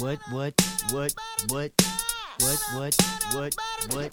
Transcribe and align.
What, 0.00 0.18
what, 0.30 0.54
what, 0.92 1.12
what, 1.48 1.72
what, 2.40 2.60
what, 2.70 2.70
what, 2.72 2.96
what, 3.34 3.54
what, 3.92 3.92
what, 3.92 4.10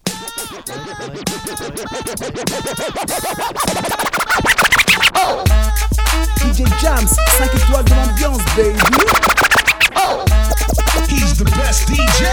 DJ 6.39 6.67
Jams, 6.81 7.15
5 7.15 7.55
étoiles 7.55 7.85
de 7.85 7.95
l'ambiance, 7.95 8.43
baby. 8.57 8.79
He's 11.07 11.37
the 11.37 11.45
best 11.55 11.87
DJ. 11.87 12.27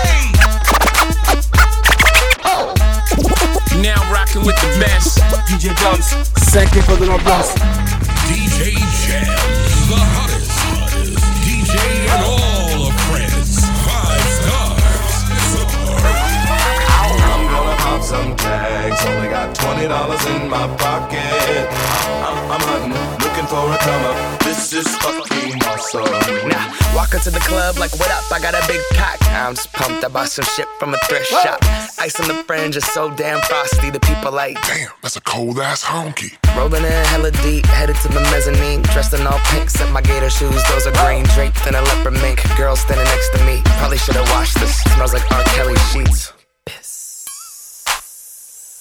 Now 3.81 4.03
rocking 4.13 4.45
with 4.45 4.57
the 4.57 4.79
best. 4.81 5.19
DJ 5.47 5.77
Jams, 5.79 6.13
5 6.51 6.77
étoiles 6.77 6.99
de 6.99 7.07
l'ambiance. 7.07 7.55
DJ 8.27 8.75
Jams, 9.07 9.74
tags. 18.95 19.07
Only 19.07 19.29
got 19.29 19.55
twenty 19.55 19.89
dollars 19.89 20.25
in 20.27 20.49
my 20.49 20.67
pocket. 20.77 21.69
I'm, 22.25 22.51
I'm 22.51 22.61
hunting, 22.61 22.93
looking 23.23 23.47
for 23.47 23.63
a 23.73 23.79
come 23.79 24.05
up. 24.05 24.41
This 24.41 24.73
is 24.73 24.89
fucking 24.97 25.63
awesome. 25.65 26.49
Nah, 26.49 26.95
walk 26.95 27.15
into 27.15 27.31
the 27.31 27.41
club 27.41 27.79
like, 27.79 27.93
what 27.99 28.11
up? 28.11 28.31
I 28.33 28.41
got 28.41 28.55
a 28.55 28.67
big 28.67 28.81
cock. 28.95 29.19
I'm 29.29 29.55
just 29.55 29.73
pumped. 29.73 30.05
I 30.05 30.09
bought 30.09 30.29
some 30.29 30.45
shit 30.45 30.69
from 30.79 30.95
a 30.95 30.99
thrift 31.07 31.27
shop. 31.27 31.59
Ice 31.99 32.19
on 32.21 32.29
the 32.29 32.35
fringe 32.45 32.77
is 32.77 32.85
so 32.87 33.11
damn 33.15 33.41
frosty. 33.43 33.91
The 33.91 34.01
people 34.01 34.33
like, 34.33 34.61
Damn, 34.63 34.91
that's 35.03 35.17
a 35.17 35.21
cold 35.21 35.59
ass 35.59 35.85
honky. 35.85 36.37
rolling 36.57 36.85
in 36.85 37.05
hella 37.13 37.31
deep, 37.43 37.67
headed 37.67 37.97
to 37.97 38.09
the 38.09 38.21
mezzanine. 38.33 38.83
Dressed 38.83 39.15
in 39.15 39.27
all 39.27 39.41
pink, 39.51 39.71
set 39.71 39.91
my 39.93 40.03
gator 40.03 40.31
shoes. 40.31 40.63
Those 40.69 40.87
are 40.87 40.97
green, 41.05 41.25
draped 41.35 41.67
in 41.67 41.75
a 41.75 41.83
leopard 41.83 42.15
mink. 42.15 42.41
Girl 42.57 42.77
standing 42.77 43.07
next 43.07 43.31
to 43.37 43.45
me. 43.45 43.63
Probably 43.79 43.99
should've 43.99 44.29
washed 44.31 44.59
this. 44.61 44.81
Smells 44.95 45.15
like 45.15 45.31
R. 45.33 45.43
Kelly 45.55 45.77
sheets. 45.91 46.34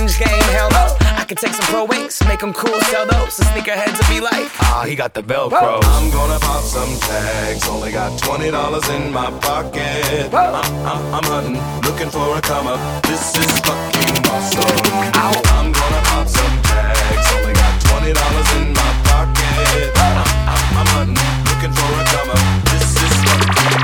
fringe 0.00 0.18
game. 0.18 0.42
Hell 0.54 0.70
no. 0.70 0.96
I 1.00 1.24
could 1.24 1.38
take 1.38 1.52
some 1.52 1.66
pro 1.66 1.84
wings, 1.84 2.22
make 2.26 2.40
them 2.40 2.52
cool, 2.52 2.80
sell 2.90 3.06
those. 3.06 3.36
The 3.36 3.44
sneakerheads 3.44 3.98
will 3.98 4.14
be 4.14 4.20
like, 4.20 4.48
ah, 4.60 4.84
he 4.86 4.94
got 4.94 5.14
the 5.14 5.22
Velcro. 5.22 5.80
I'm 5.82 6.10
gonna 6.10 6.38
pop 6.40 6.62
some 6.62 6.98
tags. 7.00 7.68
Only 7.68 7.92
got 7.92 8.18
twenty 8.18 8.50
dollars 8.50 8.88
in 8.88 9.12
my 9.12 9.30
pocket. 9.40 10.32
I'm, 10.32 10.54
I'm, 10.54 11.14
I'm 11.14 11.24
hunting, 11.24 11.60
looking 11.82 12.10
for 12.10 12.36
a 12.36 12.40
come 12.40 12.66
up. 12.66 12.80
This 13.04 13.36
is 13.36 13.60
fucking 13.60 14.26
awesome. 14.26 14.80
I'm 15.14 15.72
gonna 15.72 16.02
pop 16.08 16.26
some 16.28 16.62
tags. 16.62 17.26
Only 17.36 17.52
got 17.52 17.80
twenty 17.82 18.12
dollars 18.12 18.50
in 18.56 18.72
my 18.72 18.90
pocket. 19.04 19.92
I'm, 19.96 20.16
I'm, 20.48 20.62
I'm 20.80 20.88
hunting, 20.96 21.20
looking 21.48 21.72
for 21.76 21.90
a 22.00 22.04
come 22.12 22.30
up. 22.30 22.44
This 22.72 22.88
is 23.04 23.14
fucking 23.26 23.80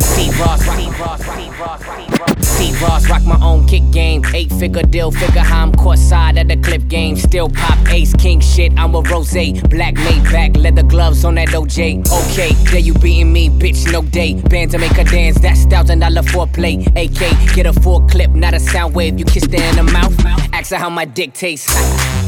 Steve 0.00 0.40
Ross, 0.40 0.60
Steve 0.62 1.00
Ross, 1.00 1.20
Steve 1.20 1.60
Ross, 1.60 1.80
Steve 1.82 1.98
Ross. 1.98 2.03
Steve 2.40 2.80
Ross, 2.82 3.08
rock 3.10 3.22
my 3.24 3.38
own 3.42 3.66
kick 3.66 3.82
game. 3.90 4.22
Eight 4.34 4.52
figure 4.52 4.82
deal, 4.82 5.10
figure 5.10 5.40
how 5.40 5.62
I'm 5.62 5.72
caught 5.72 5.98
side 5.98 6.38
at 6.38 6.48
the 6.48 6.56
clip 6.56 6.86
game. 6.88 7.16
Still 7.16 7.48
pop 7.48 7.78
ace, 7.90 8.12
king 8.14 8.40
shit, 8.40 8.72
I'm 8.78 8.94
a 8.94 9.00
rose. 9.02 9.32
Black 9.68 9.94
made 9.94 10.24
back, 10.24 10.56
leather 10.56 10.82
gloves 10.82 11.24
on 11.24 11.34
that 11.36 11.48
OJ. 11.48 12.06
Okay, 12.10 12.52
there 12.70 12.80
you 12.80 12.94
beating 12.94 13.32
me, 13.32 13.50
bitch, 13.50 13.90
no 13.92 14.02
day. 14.02 14.34
Band 14.34 14.70
to 14.72 14.78
make 14.78 14.92
her 14.92 15.04
dance, 15.04 15.40
that's 15.40 15.64
thousand 15.64 16.00
dollar 16.00 16.22
foreplay. 16.22 16.86
AK, 16.96 17.54
get 17.54 17.66
a 17.66 17.72
full 17.72 18.00
clip, 18.08 18.30
not 18.30 18.54
a 18.54 18.60
sound 18.60 18.94
wave. 18.94 19.18
You 19.18 19.24
kissed 19.24 19.52
her 19.52 19.62
in 19.62 19.76
the 19.76 19.82
mouth, 19.82 20.14
ask 20.52 20.70
her 20.70 20.76
how 20.76 20.90
my 20.90 21.04
dick 21.04 21.32
tastes. 21.32 21.72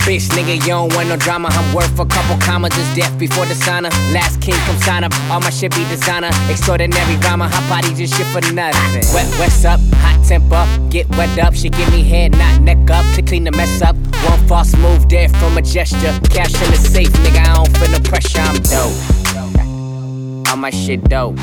Bitch, 0.07 0.29
nigga, 0.31 0.55
you 0.55 0.67
don't 0.67 0.95
want 0.95 1.09
no 1.09 1.17
drama. 1.17 1.49
I'm 1.53 1.75
worth 1.75 1.99
a 1.99 2.07
couple 2.07 2.37
commas, 2.41 2.75
just 2.75 2.97
death 2.97 3.19
before 3.19 3.47
the 3.47 3.55
sauna. 3.55 3.91
Last 4.13 4.41
king 4.41 4.55
come 4.67 4.77
sign 4.79 5.05
up, 5.05 5.13
all 5.31 5.41
my 5.41 5.51
shit 5.51 5.75
be 5.75 5.85
designer. 5.89 6.31
Extraordinary 6.51 7.17
rhymer, 7.17 7.49
hot 7.49 7.69
body 7.69 7.95
just 7.95 8.15
shit 8.15 8.27
for 8.29 8.41
nothing. 8.53 9.03
Wet, 9.15 9.27
what's 9.39 9.65
up? 9.65 9.81
Hot 9.95 10.25
temper, 10.27 10.67
get 10.91 11.09
wet 11.11 11.39
up. 11.39 11.55
She 11.55 11.69
give 11.69 11.91
me 11.91 12.03
head, 12.03 12.33
not 12.33 12.61
neck 12.61 12.91
up 12.91 13.05
to 13.15 13.23
clean 13.23 13.45
the 13.45 13.53
mess 13.53 13.83
up. 13.83 13.97
One 14.29 14.47
false 14.47 14.75
move 14.77 15.09
there 15.09 15.29
from 15.29 15.57
a 15.57 15.63
gesture. 15.63 16.19
Cash 16.31 16.55
in 16.63 16.71
the 16.71 16.77
safe, 16.77 17.11
nigga, 17.25 17.41
I 17.47 17.55
don't 17.55 17.77
feel 17.77 17.91
no 17.91 18.01
pressure. 18.01 18.41
I'm 18.41 18.57
dope. 18.63 20.49
All 20.49 20.57
my 20.57 20.71
shit 20.71 21.05
dope. 21.05 21.37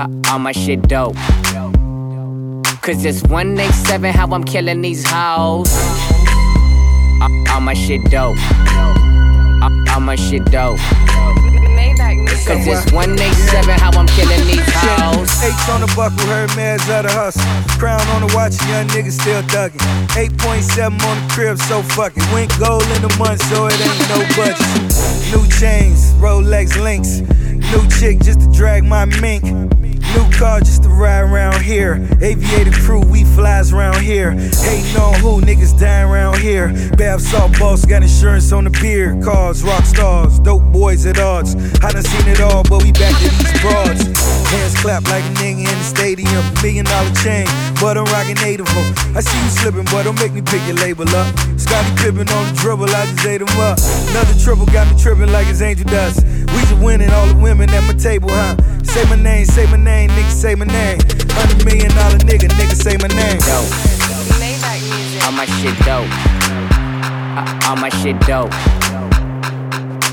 Uh, 0.00 0.08
all 0.28 0.38
my 0.38 0.52
shit 0.52 0.82
dope. 0.82 1.16
Cause 2.82 3.04
it's 3.04 3.22
187 3.22 4.12
how 4.12 4.26
I'm 4.32 4.44
killing 4.44 4.82
these 4.82 5.04
hoes. 5.08 5.72
Uh, 7.22 7.52
all 7.52 7.60
my 7.60 7.74
shit 7.74 8.04
dope. 8.10 8.36
Uh, 9.62 9.70
all 9.92 10.00
my 10.00 10.16
shit 10.16 10.44
dope. 10.46 10.78
Cause 12.44 12.66
it's 12.66 12.92
187 12.92 13.78
how 13.78 13.90
I'm 13.94 14.06
killing 14.08 14.44
these 14.46 14.60
hoes. 14.68 15.30
H 15.42 15.54
on 15.70 15.80
the 15.80 15.92
buckle, 15.96 16.26
Hermes 16.26 16.82
of 16.90 17.04
the 17.06 17.12
hustle. 17.12 17.42
Crown 17.78 18.04
on 18.14 18.26
the 18.26 18.34
watch, 18.34 18.58
young 18.68 18.86
nigga 18.88 19.10
still 19.10 19.42
thuggin'. 19.48 19.80
8.7 20.12 20.92
on 20.92 20.98
the 20.98 21.34
crib, 21.34 21.58
so 21.58 21.82
fucking. 21.82 22.22
Went 22.32 22.52
gold 22.58 22.84
in 22.96 23.02
the 23.02 23.14
month, 23.18 23.40
so 23.48 23.66
it 23.66 23.80
ain't 23.80 24.08
no 24.12 24.20
budget. 24.36 24.60
New 25.32 25.46
chains, 25.58 26.12
Rolex 26.20 26.76
links. 26.82 27.20
New 27.72 27.88
chick 27.98 28.20
just 28.20 28.40
to 28.40 28.52
drag 28.52 28.84
my 28.84 29.04
mink. 29.04 29.44
New 30.14 30.30
car 30.30 30.60
just 30.60 30.84
to 30.84 30.88
ride 30.88 31.22
around 31.22 31.60
here. 31.62 31.94
Aviator 32.20 32.70
crew, 32.70 33.00
we 33.00 33.24
flies 33.24 33.72
around 33.72 34.00
here. 34.00 34.30
Hating 34.30 34.96
on 34.96 35.14
who, 35.18 35.40
niggas 35.40 35.78
dying 35.78 36.08
around 36.08 36.38
here. 36.38 36.68
Bab 36.96 37.20
salt 37.20 37.58
boss, 37.58 37.84
got 37.84 38.02
insurance 38.02 38.52
on 38.52 38.64
the 38.64 38.70
beer. 38.70 39.20
Cars, 39.22 39.64
rock 39.64 39.84
stars, 39.84 40.38
dope 40.38 40.62
boys 40.72 41.04
at 41.06 41.18
odds. 41.18 41.56
I 41.82 41.90
done 41.90 42.04
seen 42.04 42.28
it 42.28 42.40
all, 42.40 42.62
but 42.62 42.82
we 42.84 42.92
back 42.92 43.14
to 43.18 43.28
these 43.28 43.60
broads. 43.60 44.02
Hands 44.50 44.74
clap 44.80 45.02
like 45.04 45.24
a 45.24 45.34
nigga 45.34 45.66
in 45.66 45.78
the 45.78 45.84
stadium. 45.84 46.44
Million 46.62 46.84
dollar 46.84 47.10
chain, 47.14 47.46
but 47.80 47.98
I'm 47.98 48.04
rocking 48.06 48.38
eight 48.38 48.60
of 48.60 48.66
them. 48.66 48.94
I 49.16 49.20
see 49.20 49.38
you 49.42 49.50
slipping, 49.50 49.84
but 49.86 50.04
don't 50.04 50.18
make 50.20 50.32
me 50.32 50.42
pick 50.42 50.62
your 50.66 50.76
label 50.76 51.08
up. 51.08 51.26
Scottie 51.58 51.90
Pippen 51.96 52.28
on 52.28 52.44
the 52.46 52.54
dribble, 52.60 52.86
I 52.86 53.06
just 53.06 53.26
ate 53.26 53.40
him 53.40 53.48
up. 53.58 53.78
Another 54.10 54.38
triple 54.38 54.66
got 54.66 54.86
me 54.86 55.00
tripping 55.00 55.32
like 55.32 55.48
it's 55.48 55.60
angel 55.60 55.86
dust. 55.90 56.24
We 56.54 56.60
just 56.70 56.78
winning 56.78 57.10
all 57.10 57.26
the 57.26 57.34
women 57.34 57.70
at 57.70 57.82
my 57.82 57.94
table, 57.94 58.28
huh? 58.30 58.54
Say 58.84 59.04
my 59.08 59.16
name, 59.16 59.46
say 59.46 59.66
my 59.66 59.76
name, 59.76 60.10
nigga, 60.10 60.30
say 60.30 60.54
my 60.54 60.64
name. 60.66 60.98
Hundred 61.30 61.64
million 61.64 61.90
dollar 61.94 62.18
nigga, 62.18 62.48
nigga, 62.58 62.74
say 62.74 62.96
my 62.96 63.08
name. 63.08 63.38
dope. 63.40 63.70
All 65.24 65.32
my 65.32 65.46
shit 65.60 65.76
dope. 65.84 66.08
Uh, 67.36 67.68
all 67.68 67.76
my 67.76 67.88
shit 68.00 68.18
dope. 68.20 68.50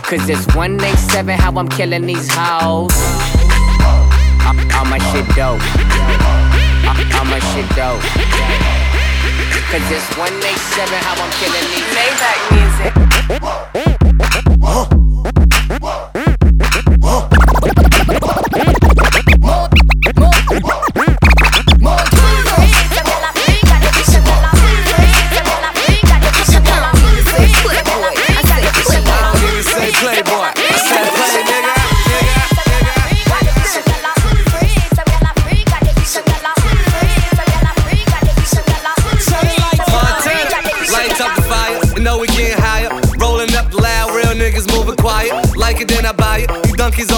Cause 0.03 0.27
it's 0.29 0.45
187 0.55 1.37
how 1.37 1.53
I'm 1.55 1.69
killing 1.69 2.05
these 2.05 2.29
hoes. 2.31 2.91
Uh, 4.43 4.53
all 4.75 4.85
my 4.85 4.99
shit 5.11 5.27
dope. 5.35 5.61
Uh, 6.83 7.17
all 7.17 7.25
my 7.25 7.39
shit 7.51 7.67
dope. 7.75 8.01
Cause 9.71 9.87
it's 9.91 10.09
187 10.17 10.93
how 11.05 11.15
I'm 11.15 11.31
killing 11.39 11.65
these 11.71 11.87
Maybach 11.95 12.39
music. 12.51 12.91
Say 17.01 17.30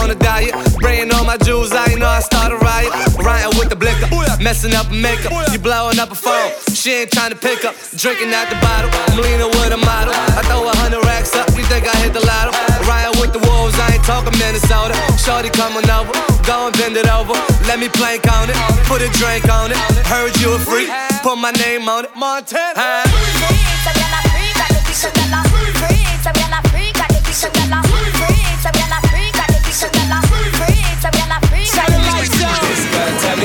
on 0.03 0.11
a 0.11 0.15
diet. 0.15 0.51
Spraying 0.75 1.11
all 1.15 1.23
my 1.23 1.38
jewels, 1.38 1.71
I 1.71 1.88
know 1.95 2.07
I 2.07 2.19
start 2.19 2.51
a 2.51 2.57
riot. 2.57 2.91
Riding 3.15 3.55
with 3.57 3.69
the 3.69 3.75
blicker. 3.75 4.07
messing 4.44 4.75
up 4.75 4.88
her 4.88 5.00
makeup. 5.00 5.31
You 5.51 5.59
blowing 5.59 6.00
up 6.00 6.11
a 6.11 6.15
phone, 6.15 6.51
she 6.75 6.91
ain't 6.91 7.11
trying 7.11 7.31
to 7.31 7.39
pick 7.39 7.63
up. 7.63 7.75
Drinking 7.95 8.35
out 8.35 8.51
the 8.51 8.59
bottle, 8.59 8.91
I'm 9.07 9.17
leaning 9.23 9.47
with 9.47 9.71
a 9.71 9.79
model. 9.79 10.13
I 10.35 10.44
throw 10.44 10.67
a 10.67 10.75
hundred 10.83 11.05
racks 11.07 11.33
up, 11.35 11.47
you 11.55 11.63
think 11.71 11.88
I 11.88 11.95
hit 12.03 12.11
the 12.11 12.23
lotto? 12.27 12.51
Ryan 12.83 13.15
with 13.21 13.31
the 13.31 13.39
wolves, 13.47 13.79
I 13.79 13.95
ain't 13.95 14.03
talking 14.03 14.35
Minnesota. 14.38 14.94
Shorty 15.15 15.50
coming 15.50 15.88
over, 15.89 16.11
go 16.44 16.67
and 16.67 16.75
bend 16.75 16.97
it 16.99 17.07
over. 17.07 17.33
Let 17.63 17.79
me 17.79 17.88
plank 17.88 18.27
on 18.27 18.51
it, 18.51 18.57
put 18.91 19.01
a 19.01 19.09
drink 19.15 19.47
on 19.47 19.71
it. 19.71 19.79
Heard 20.11 20.35
you 20.44 20.53
a 20.53 20.59
freak, 20.59 20.91
put 21.23 21.38
my 21.39 21.51
name 21.63 21.88
on 21.88 22.06
it. 22.06 22.11
Montana. 22.15 22.75
Huh? 22.75 24.22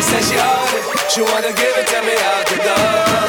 Say 0.08 0.22
she 0.24 0.36
own 0.40 0.72
it. 0.78 0.84
She 1.12 1.20
wanna 1.20 1.52
give 1.52 1.74
it 1.76 1.86
to 1.92 1.98
me 2.06 2.16
out 2.32 2.44
the 2.48 2.58
door. 2.64 3.28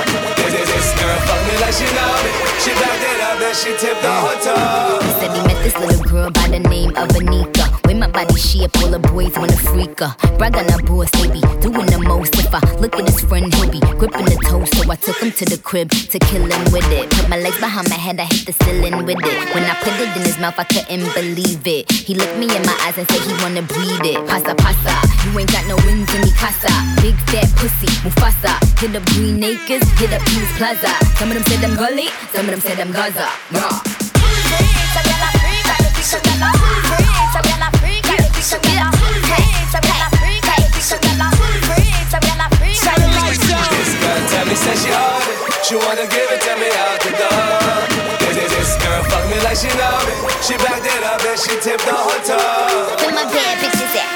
This, 0.50 0.66
this, 0.72 0.90
girl 1.00 1.20
fuck 1.28 1.42
me 1.48 1.56
like 1.64 1.76
she 1.76 1.88
know 1.96 2.14
me. 2.24 2.32
She 2.64 2.72
backed 2.80 3.04
it 3.12 3.20
up 3.28 3.40
and 3.48 3.56
she 3.56 3.72
tipped 3.78 4.02
the 4.02 4.14
whole 4.24 5.49
this 5.70 5.86
little 5.86 6.04
girl 6.10 6.32
by 6.32 6.48
the 6.48 6.60
name 6.60 6.90
of 6.98 7.08
Onika. 7.10 7.66
With 7.86 7.98
my 7.98 8.08
body 8.08 8.36
shape, 8.36 8.76
all 8.82 8.90
the 8.90 9.00
boys 9.00 9.34
wanna 9.38 9.58
freak 9.58 10.00
her. 10.00 10.16
Brag 10.38 10.56
on 10.58 10.66
her 10.66 10.82
boss, 10.82 11.10
they 11.12 11.30
be 11.30 11.42
doing 11.62 11.86
the 11.86 12.00
most. 12.00 12.34
If 12.36 12.54
I 12.54 12.62
look 12.82 12.96
at 12.98 13.06
his 13.06 13.22
friend, 13.22 13.54
he'll 13.54 13.70
be 13.70 13.80
gripping 13.80 14.26
the 14.26 14.38
toe. 14.50 14.66
So 14.66 14.90
I 14.90 14.96
took 14.96 15.18
him 15.22 15.32
to 15.32 15.46
the 15.46 15.58
crib 15.58 15.90
to 15.92 16.18
kill 16.20 16.46
him 16.46 16.64
with 16.74 16.90
it. 16.92 17.10
Put 17.12 17.30
my 17.30 17.38
legs 17.38 17.60
behind 17.60 17.90
my 17.90 17.96
head, 17.96 18.20
I 18.20 18.26
hit 18.26 18.46
the 18.46 18.54
ceiling 18.64 19.06
with 19.06 19.20
it. 19.22 19.38
When 19.54 19.64
I 19.64 19.76
put 19.82 19.94
it 20.02 20.10
in 20.18 20.24
his 20.24 20.38
mouth, 20.40 20.58
I 20.58 20.66
couldn't 20.66 21.14
believe 21.14 21.66
it. 21.66 21.92
He 21.92 22.16
looked 22.16 22.38
me 22.38 22.50
in 22.50 22.64
my 22.66 22.78
eyes 22.86 22.98
and 22.98 23.08
said 23.10 23.22
he 23.22 23.34
wanna 23.44 23.62
breathe 23.62 24.06
it. 24.06 24.20
Pasa 24.28 24.56
pasa, 24.56 24.96
you 25.26 25.38
ain't 25.38 25.52
got 25.52 25.66
no 25.68 25.76
wings 25.86 26.10
in 26.16 26.22
me 26.22 26.32
casa. 26.34 26.72
Big 27.02 27.18
fat 27.30 27.50
pussy, 27.58 27.90
Mufasa. 28.02 28.58
Hit 28.80 28.96
up 28.96 29.06
Green 29.14 29.44
Acres, 29.44 29.86
hit 30.00 30.14
up 30.14 30.22
Peace 30.26 30.52
Plaza. 30.58 30.94
Some 31.18 31.30
of 31.30 31.36
them 31.38 31.46
said 31.46 31.62
them 31.62 31.76
gully, 31.78 32.10
some 32.34 32.46
of 32.48 32.52
them 32.58 32.62
said 32.62 32.78
them 32.78 32.92
Gaza. 32.92 33.28
Raw. 33.54 35.39
She 45.70 45.76
wanna 45.76 46.08
give 46.08 46.32
it 46.32 46.42
to 46.42 46.56
me 46.58 46.66
out 46.82 47.00
the 47.00 47.12
door. 47.14 48.34
This, 48.34 48.50
this, 48.50 48.76
girl 48.82 49.04
fuck 49.04 49.24
me 49.30 49.38
like 49.44 49.56
she 49.56 49.70
know. 49.78 50.00
She 50.42 50.58
backed 50.58 50.86
it 50.86 51.04
up 51.04 51.22
and 51.22 51.38
she 51.38 51.54
tipped 51.62 51.86
the. 51.86 51.94
Where 53.06 53.14
my 53.14 53.26
bad 53.26 53.58
bitches? 53.60 54.09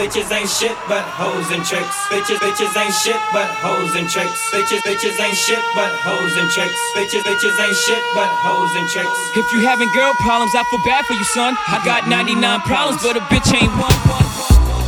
Bitches 0.00 0.32
ain't 0.32 0.48
shit 0.48 0.72
but 0.88 1.04
hoes 1.04 1.50
and 1.52 1.62
tricks. 1.62 1.94
Bitches, 2.08 2.40
bitches 2.40 2.72
ain't 2.72 2.94
shit 3.04 3.20
but 3.34 3.44
hoes 3.60 3.94
and 3.96 4.08
tricks. 4.08 4.48
Bitches, 4.48 4.80
bitches 4.80 5.20
ain't 5.20 5.36
shit 5.36 5.60
but 5.74 5.92
hoes 6.00 6.34
and 6.38 6.48
tricks. 6.48 6.80
Bitches, 6.96 7.20
bitches 7.20 7.60
ain't 7.60 7.76
shit 7.76 8.02
but 8.14 8.26
hoes 8.40 8.74
and 8.76 8.88
tricks. 8.88 9.12
If 9.36 9.52
you 9.52 9.60
having 9.60 9.92
girl 9.92 10.14
problems, 10.20 10.52
I 10.56 10.64
feel 10.70 10.80
bad 10.86 11.04
for 11.04 11.12
you, 11.12 11.24
son. 11.24 11.54
I 11.68 11.84
got 11.84 12.08
99 12.08 12.60
problems, 12.60 13.02
but 13.02 13.18
a 13.18 13.20
bitch 13.28 13.52
ain't 13.52 13.70
one. 13.76 13.92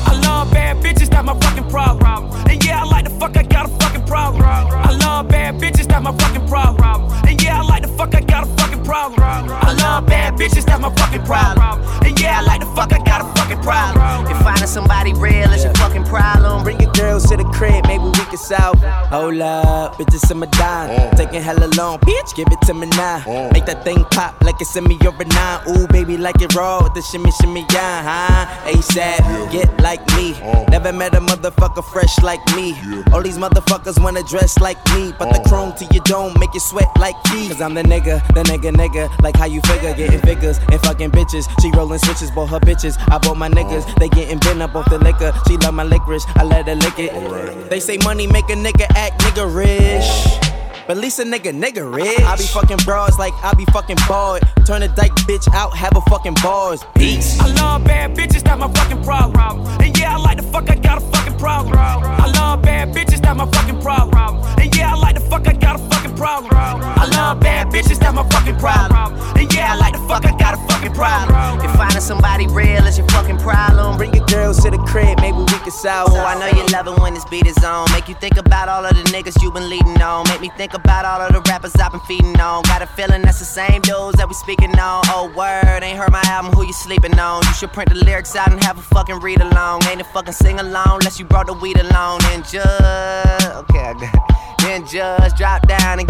I 0.09 0.19
love 0.25 0.51
bad 0.51 0.79
bitches, 0.79 1.11
that's 1.11 1.27
my 1.27 1.39
fucking 1.39 1.69
problem. 1.69 2.33
And 2.49 2.65
yeah, 2.65 2.81
I 2.81 2.85
like 2.85 3.05
the 3.05 3.11
fuck, 3.21 3.37
I 3.37 3.43
got 3.43 3.67
a 3.67 3.73
fucking 3.85 4.07
problem. 4.07 4.43
I 4.43 4.97
love 4.97 5.29
bad 5.29 5.61
bitches, 5.61 5.89
that's 5.89 6.03
my 6.03 6.17
fucking 6.17 6.49
problem. 6.49 7.13
And 7.29 7.43
yeah, 7.43 7.61
I 7.61 7.63
like 7.63 7.83
the 7.83 7.89
fuck, 7.89 8.15
I 8.15 8.23
got 8.23 8.45
a 8.45 8.47
fucking 8.47 8.57
problem. 8.57 8.62
I 8.89 9.75
love 9.83 10.07
bad 10.07 10.35
bitches, 10.35 10.65
that's 10.65 10.81
my 10.81 10.93
fucking 10.95 11.25
problem. 11.25 11.81
And 12.05 12.19
yeah, 12.21 12.41
I 12.41 12.43
like 12.43 12.61
the 12.61 12.67
fuck, 12.67 12.93
I 12.93 12.99
got 13.05 13.21
a 13.23 13.41
fucking 13.41 13.63
problem. 13.63 14.27
If 14.31 14.39
finding 14.43 14.67
somebody 14.67 15.13
real 15.15 15.53
is 15.53 15.65
your 15.65 15.75
fucking 15.75 16.05
problem, 16.05 16.63
Bring 16.63 16.81
your 16.81 16.93
girls 16.93 17.29
to 17.29 17.37
the 17.37 17.45
crib, 17.45 17.87
maybe 17.89 18.05
we 18.05 18.13
can 18.13 18.37
solve. 18.37 18.79
Hold 19.11 19.41
up, 19.41 19.97
bitches 19.97 20.31
in 20.31 20.39
my 20.39 20.47
dime. 20.47 20.91
Mm. 20.91 21.17
Taking 21.17 21.43
hella 21.43 21.67
long, 21.77 21.99
bitch, 21.99 22.37
give 22.37 22.47
it 22.51 22.61
to 22.67 22.75
me 22.75 22.87
now. 22.87 23.19
Mm. 23.21 23.53
Make 23.53 23.67
that 23.67 23.85
thing 23.85 24.05
pop 24.13 24.41
like 24.43 24.61
it's 24.61 24.77
in 24.77 24.85
me 24.85 24.97
a 25.03 25.25
nine. 25.25 25.61
Ooh, 25.69 25.87
baby, 25.89 26.17
like 26.17 26.41
it 26.41 26.55
raw 26.55 26.83
with 26.83 26.95
the 26.95 27.03
shimmy, 27.03 27.33
shimmy, 27.33 27.67
yeah, 27.73 28.03
huh? 28.03 28.71
ASAP, 28.71 29.51
get 29.51 29.69
like 29.81 30.07
me. 30.15 30.35
Mm. 30.35 30.71
Never 30.71 30.93
met 30.93 31.15
a 31.15 31.21
motherfucker 31.21 31.85
fresh 31.85 32.17
like 32.23 32.45
me. 32.55 32.77
All 33.13 33.23
these 33.23 33.39
motherfuckers 33.39 34.03
wanna 34.03 34.23
dress 34.23 34.59
like 34.59 34.79
me. 34.95 35.13
But 35.19 35.33
the 35.33 35.41
chrome 35.49 35.73
to 35.79 35.85
your 35.93 36.05
dome 36.05 36.35
make 36.39 36.55
you 36.55 36.61
sweat 36.61 36.89
like 36.99 37.17
me. 37.33 37.49
Cause 37.49 37.61
I'm 37.61 37.75
the 37.75 37.83
nigga, 37.83 38.25
the 38.35 38.43
nigga, 38.45 38.72
nigga. 38.75 39.11
Like 39.23 39.37
how 39.37 39.47
you 39.47 39.61
figure, 39.63 39.95
getting 39.95 40.21
figures 40.21 40.59
and 40.71 40.81
fucking 40.83 41.11
bitches. 41.11 41.49
She 41.61 41.71
rolling 41.73 41.99
switches, 41.99 42.31
bought 42.31 42.51
her 42.51 42.61
bitches. 42.61 42.97
I 43.11 43.19
bought 43.19 43.37
my 43.37 43.49
niggas, 43.49 43.95
they 43.99 44.09
getting 44.09 44.39
bent 44.39 44.63
up 44.63 44.75
off 44.75 44.89
the 44.91 44.99
liquor. 44.99 45.33
She 45.47 45.57
love 45.59 45.75
my 45.75 45.85
licorice, 45.85 46.25
I 46.37 46.45
let 46.45 46.67
her 46.67 46.75
lick 46.75 46.99
it. 46.99 47.71
They 47.71 47.81
say 47.81 47.99
money 48.05 48.27
make 48.27 48.49
a 48.51 48.55
nigga 48.55 48.87
act 48.97 49.21
nigga 49.23 49.55
rich. 49.55 50.53
But 50.87 50.97
at 50.97 51.03
least 51.03 51.21
a 51.21 51.23
nigga, 51.23 51.53
nigga 51.55 51.95
rich. 51.95 52.19
I 52.21 52.37
be 52.37 52.43
fucking 52.43 52.79
bras 52.79 53.17
like 53.19 53.33
I 53.45 53.55
be 53.55 53.65
fucking 53.67 53.99
bored. 54.09 54.43
Turn 54.67 54.83
a 54.83 54.89
dyke 54.89 55.15
bitch 55.29 55.47
out, 55.55 55.77
have 55.77 55.97
a 55.97 56.01
fucking 56.03 56.35
bars. 56.43 56.85
Peace. 56.97 57.39
I 57.41 57.47
love 57.55 57.85
bad 57.85 58.17
bitches, 58.17 58.43
that's 58.43 58.59
my 58.59 58.71
fucking 58.73 59.03
problem. 59.05 59.65
And 59.81 59.97
yeah, 59.97 60.17
I 60.17 60.19
like 60.19 60.39
the 60.39 60.43
fuck, 60.43 60.69
I 60.69 60.75
got 60.75 60.99
a 60.99 61.01
fucking 61.01 61.39
problem. 61.39 61.79
I 61.79 62.31
love 62.35 62.63
bad 62.63 62.93
bitches, 62.93 63.23
that's 63.23 63.39
my 63.39 63.47
fucking 63.47 63.81
problem. 63.81 64.43
And 64.59 64.77
yeah, 64.77 64.93
I 64.93 64.97
like 64.97 65.15
the 65.15 65.21
fuck, 65.21 65.47
I 65.47 65.53
got 65.53 65.77
a 65.77 65.79
fucking 65.79 66.02
problem. 66.23 66.55
I 66.55 67.07
love 67.19 67.41
bad 67.41 67.67
bitches, 67.75 67.99
that's 67.99 68.15
my 68.15 68.23
fucking 68.31 68.59
problem. 68.59 69.19
And 69.35 69.53
yeah, 69.53 69.75
I 69.75 69.77
like 69.77 69.95
the 69.95 70.05
fuck, 70.07 70.25
I 70.25 70.31
got 70.39 70.55
a 70.55 70.61
fucking 70.71 70.95
problem. 70.95 71.35
if 71.67 71.73
finding 71.75 72.01
somebody 72.01 72.47
real 72.47 72.87
is 72.87 72.97
your 72.97 73.09
fucking 73.09 73.39
problem, 73.39 73.99
Bring 73.99 74.15
your 74.15 74.25
girls 74.27 74.63
to 74.63 74.71
the 74.71 74.79
crib, 74.79 75.21
maybe 75.21 75.39
we 75.39 75.59
can 75.67 75.73
solve. 75.73 76.11
Oh, 76.13 76.23
I 76.23 76.39
know 76.39 76.47
you 76.47 76.65
love 76.71 76.87
it 76.87 76.97
when 77.03 77.15
this 77.15 77.25
beat 77.25 77.47
is 77.47 77.59
on. 77.65 77.91
Make 77.91 78.09
you 78.09 78.15
think 78.15 78.37
about 78.37 78.69
all 78.69 78.85
of 78.85 78.95
the 78.95 79.03
niggas 79.11 79.43
you 79.43 79.51
been 79.51 79.69
leading 79.69 80.01
on. 80.01 80.29
Make 80.29 80.41
me 80.41 80.51
think 80.57 80.75
about 80.75 81.05
all 81.05 81.21
of 81.21 81.33
the 81.33 81.43
rappers 81.51 81.75
I've 81.75 81.91
been 81.91 82.01
feeding 82.07 82.39
on. 82.39 82.63
Got 82.71 82.83
a 82.83 82.87
feeling 82.87 83.23
that's 83.23 83.41
the 83.41 83.45
same 83.45 83.81
dudes 83.83 84.17
that 84.19 84.29
we 84.29 84.35
speaking 84.35 84.79
on. 84.79 85.03
Oh, 85.11 85.27
word, 85.35 85.83
ain't 85.83 85.99
heard 85.99 86.13
my 86.13 86.23
album, 86.27 86.53
who 86.53 86.65
you 86.65 86.73
sleeping 86.73 87.19
on? 87.19 87.43
You 87.43 87.53
should 87.55 87.73
print 87.73 87.91
the 87.91 87.97
lyrics 87.97 88.37
out 88.37 88.53
and 88.53 88.63
have 88.63 88.79
a 88.79 88.83
fucking 88.95 89.19
read 89.19 89.41
along. 89.41 89.83
Ain't 89.91 90.01
a 90.01 90.05
fucking 90.05 90.35
sing 90.35 90.61
along 90.61 91.03
unless 91.03 91.19
you 91.19 91.25
brought 91.25 91.49
the 91.49 91.55
weed 91.55 91.79
along. 91.79 92.21
And 92.31 92.45
just, 92.45 92.57
okay, 92.63 93.83
I 93.91 93.95
got 93.99 94.03
it. 94.03 94.43
Then 94.63 94.87
just 94.87 95.37
drop 95.37 95.67
down 95.67 95.99
and 95.99 96.09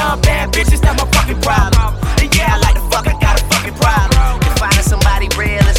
Love 0.00 0.22
bad 0.22 0.50
bitches, 0.50 0.80
that's 0.80 0.96
my 0.96 1.06
fucking 1.12 1.40
problem. 1.42 1.92
And 2.22 2.34
yeah, 2.34 2.54
I 2.54 2.58
like 2.64 2.74
the 2.74 2.80
fuck, 2.90 3.06
I 3.06 3.12
got 3.20 3.38
a 3.38 3.44
fucking 3.52 3.74
problem. 3.74 4.40
If 4.40 4.58
finding 4.58 4.82
somebody 4.82 5.28
real 5.36 5.69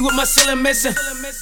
with 0.00 0.14
my 0.14 0.24
ceiling 0.24 0.62
missing. 0.62 0.94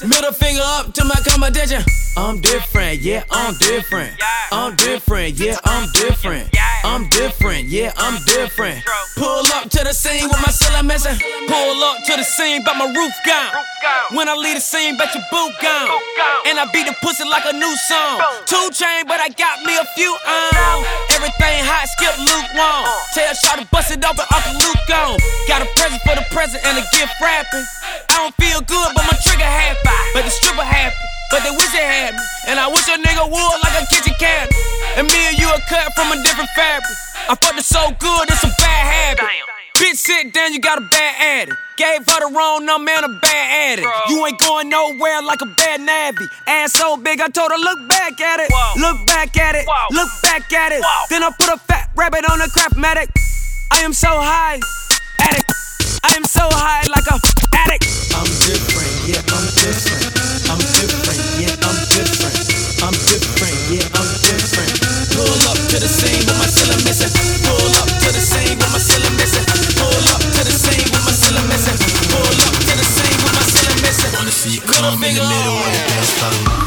Middle 0.09 0.33
finger 0.33 0.63
up 0.63 0.93
to 0.95 1.05
my 1.05 1.17
competition. 1.25 1.83
I'm 2.17 2.41
different, 2.41 3.01
yeah, 3.01 3.25
I'm 3.31 3.55
different. 3.59 4.17
I'm 4.53 4.75
different, 4.77 5.35
yeah, 5.35 5.57
I'm 5.65 5.89
different. 5.93 6.49
I'm 6.85 7.09
different, 7.11 7.69
yeah, 7.69 7.93
I'm 7.97 8.23
different. 8.25 8.83
Pull 9.17 9.45
up 9.53 9.69
to 9.71 9.85
the 9.85 9.93
scene 9.93 10.29
with 10.29 10.41
my 10.41 10.53
ceiling 10.53 10.87
missing. 10.87 11.19
Pull 11.49 11.85
up 11.85 12.05
to 12.07 12.17
the 12.17 12.25
scene, 12.25 12.63
but 12.65 12.77
my 12.77 12.87
roof 12.87 13.13
gone. 13.27 13.53
When 14.17 14.29
I 14.29 14.35
leave 14.35 14.55
the 14.55 14.61
scene, 14.61 14.97
bet 14.97 15.15
your 15.15 15.25
boot 15.31 15.53
gone. 15.61 15.91
And 16.47 16.59
I 16.59 16.65
beat 16.73 16.87
the 16.87 16.95
pussy 17.03 17.25
like 17.25 17.45
a 17.45 17.53
new 17.53 17.75
song. 17.89 18.23
Two 18.47 18.71
chain, 18.73 19.05
but 19.07 19.21
I 19.21 19.29
got 19.29 19.61
me 19.67 19.77
a 19.77 19.85
few 19.95 20.11
on. 20.11 20.85
Everything 21.13 21.61
hot, 21.67 21.89
skip 21.99 22.17
lukewarm. 22.17 22.87
Tell 23.13 23.35
Shot 23.35 23.59
to 23.61 23.67
bust 23.69 23.93
it 23.93 24.01
open, 24.01 24.25
Uncle 24.33 24.55
Luke 24.65 24.83
gone. 24.89 25.19
Got 25.47 25.61
a 25.61 25.69
present 25.77 26.01
for 26.03 26.17
the 26.17 26.25
present 26.33 26.65
and 26.65 26.79
a 26.79 26.85
gift 26.97 27.13
wrapping. 27.21 27.67
I 28.17 28.25
don't 28.25 28.37
feel 28.41 28.65
good, 28.65 28.89
but 28.97 29.05
my 29.05 29.17
trigger 29.29 29.45
happy. 29.45 29.77
But 30.17 30.25
the 30.25 30.33
stripper 30.33 30.65
happy. 30.65 30.97
But 31.29 31.45
they 31.45 31.53
wish 31.53 31.69
they 31.77 31.85
had 31.85 32.17
me. 32.17 32.25
And 32.49 32.57
I 32.57 32.65
wish 32.65 32.89
a 32.89 32.97
nigga 32.97 33.29
would 33.29 33.57
like 33.61 33.77
a 33.77 33.85
kitchen 33.93 34.17
cabinet. 34.17 34.57
And 34.97 35.05
me 35.05 35.21
and 35.29 35.37
you 35.37 35.45
are 35.53 35.61
cut 35.69 35.93
from 35.93 36.09
a 36.09 36.17
different 36.25 36.49
fabric. 36.57 36.97
I 37.29 37.37
fucked 37.37 37.61
it 37.61 37.69
so 37.69 37.93
good, 38.01 38.25
it's 38.33 38.41
a 38.41 38.49
bad 38.57 38.83
habit. 38.89 39.29
Bitch, 39.77 40.01
sit 40.01 40.33
down, 40.33 40.55
you 40.55 40.61
got 40.61 40.79
a 40.79 40.87
bad 40.89 41.45
addict. 41.45 41.61
Gave 41.77 42.09
her 42.09 42.21
the 42.25 42.33
wrong 42.33 42.65
number 42.65 42.89
and 42.89 43.05
a 43.05 43.13
bad 43.21 43.77
addict. 43.77 43.89
You 44.09 44.25
ain't 44.25 44.41
going 44.41 44.71
nowhere 44.71 45.21
like 45.21 45.43
a 45.43 45.51
bad 45.61 45.85
nabby. 45.85 46.25
Ass 46.47 46.73
so 46.73 46.97
big, 46.97 47.21
I 47.21 47.29
told 47.29 47.53
her, 47.53 47.59
look 47.59 47.87
back 47.87 48.19
at 48.19 48.41
it. 48.41 48.49
Look 48.81 49.07
back 49.07 49.37
at 49.37 49.57
it. 49.61 49.69
Look 49.93 50.09
back 50.23 50.51
at 50.57 50.73
it. 50.73 50.81
Then 51.11 51.23
I 51.23 51.29
put 51.37 51.53
a 51.53 51.59
fat 51.69 51.91
rabbit 51.95 52.25
on 52.31 52.41
a 52.41 52.49
craftmatic. 52.49 53.13
I 53.73 53.85
am 53.85 53.93
so 53.93 54.09
high, 54.09 54.59
addict. 55.21 55.53
I 56.07 56.15
am 56.15 56.23
so 56.23 56.47
high 56.55 56.87
like 56.87 57.11
a 57.11 57.19
addict. 57.67 57.91
I'm 58.15 58.31
different, 58.47 58.95
yeah, 59.11 59.19
I'm 59.27 59.43
different. 59.59 60.07
I'm 60.47 60.63
different, 60.63 61.19
yeah, 61.35 61.51
I'm 61.67 61.75
different. 61.91 62.39
I'm 62.79 62.95
different, 62.95 63.59
yeah, 63.75 63.99
I'm 63.99 64.07
different. 64.23 64.71
Pull 65.19 65.43
up 65.51 65.59
to 65.59 65.77
the 65.83 65.91
scene 65.91 66.23
with 66.23 66.39
my 66.39 66.47
ceiling 66.47 66.79
missing. 66.87 67.11
Pull 67.43 67.75
up 67.83 67.91
to 67.91 68.09
the 68.15 68.23
scene 68.23 68.55
with 68.55 68.71
my 68.71 68.79
ceiling 68.79 69.19
missing. 69.19 69.47
Pull 69.75 70.07
up 70.15 70.23
to 70.23 70.41
the 70.47 70.55
scene 70.55 70.87
with 70.87 71.03
my 71.03 71.11
ceiling 71.11 71.49
missing. 71.51 71.75
Pull 71.75 72.39
up 72.39 72.55
to 72.55 72.73
the 72.79 72.87
scene 72.87 73.19
with 73.27 73.35
my 73.35 73.43
ceiling 73.43 73.81
missing. 73.83 74.13
Wanna 74.15 74.31
see 74.31 74.55
you 74.55 74.63
come 74.63 75.03
in 75.03 75.11
the 75.11 75.27
middle 75.27 75.59
of 75.59 75.71
the 75.75 75.83
dance 75.91 76.13
floor. 76.23 76.66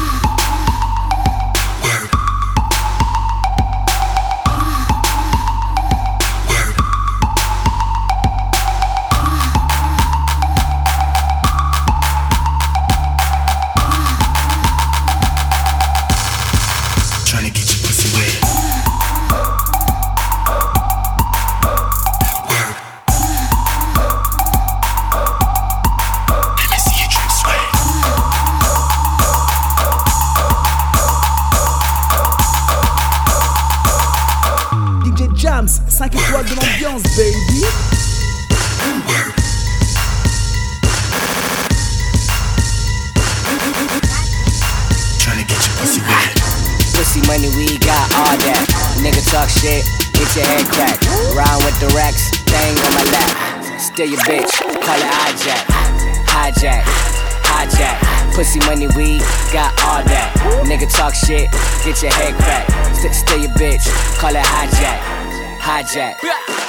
Hijack, 65.90 66.14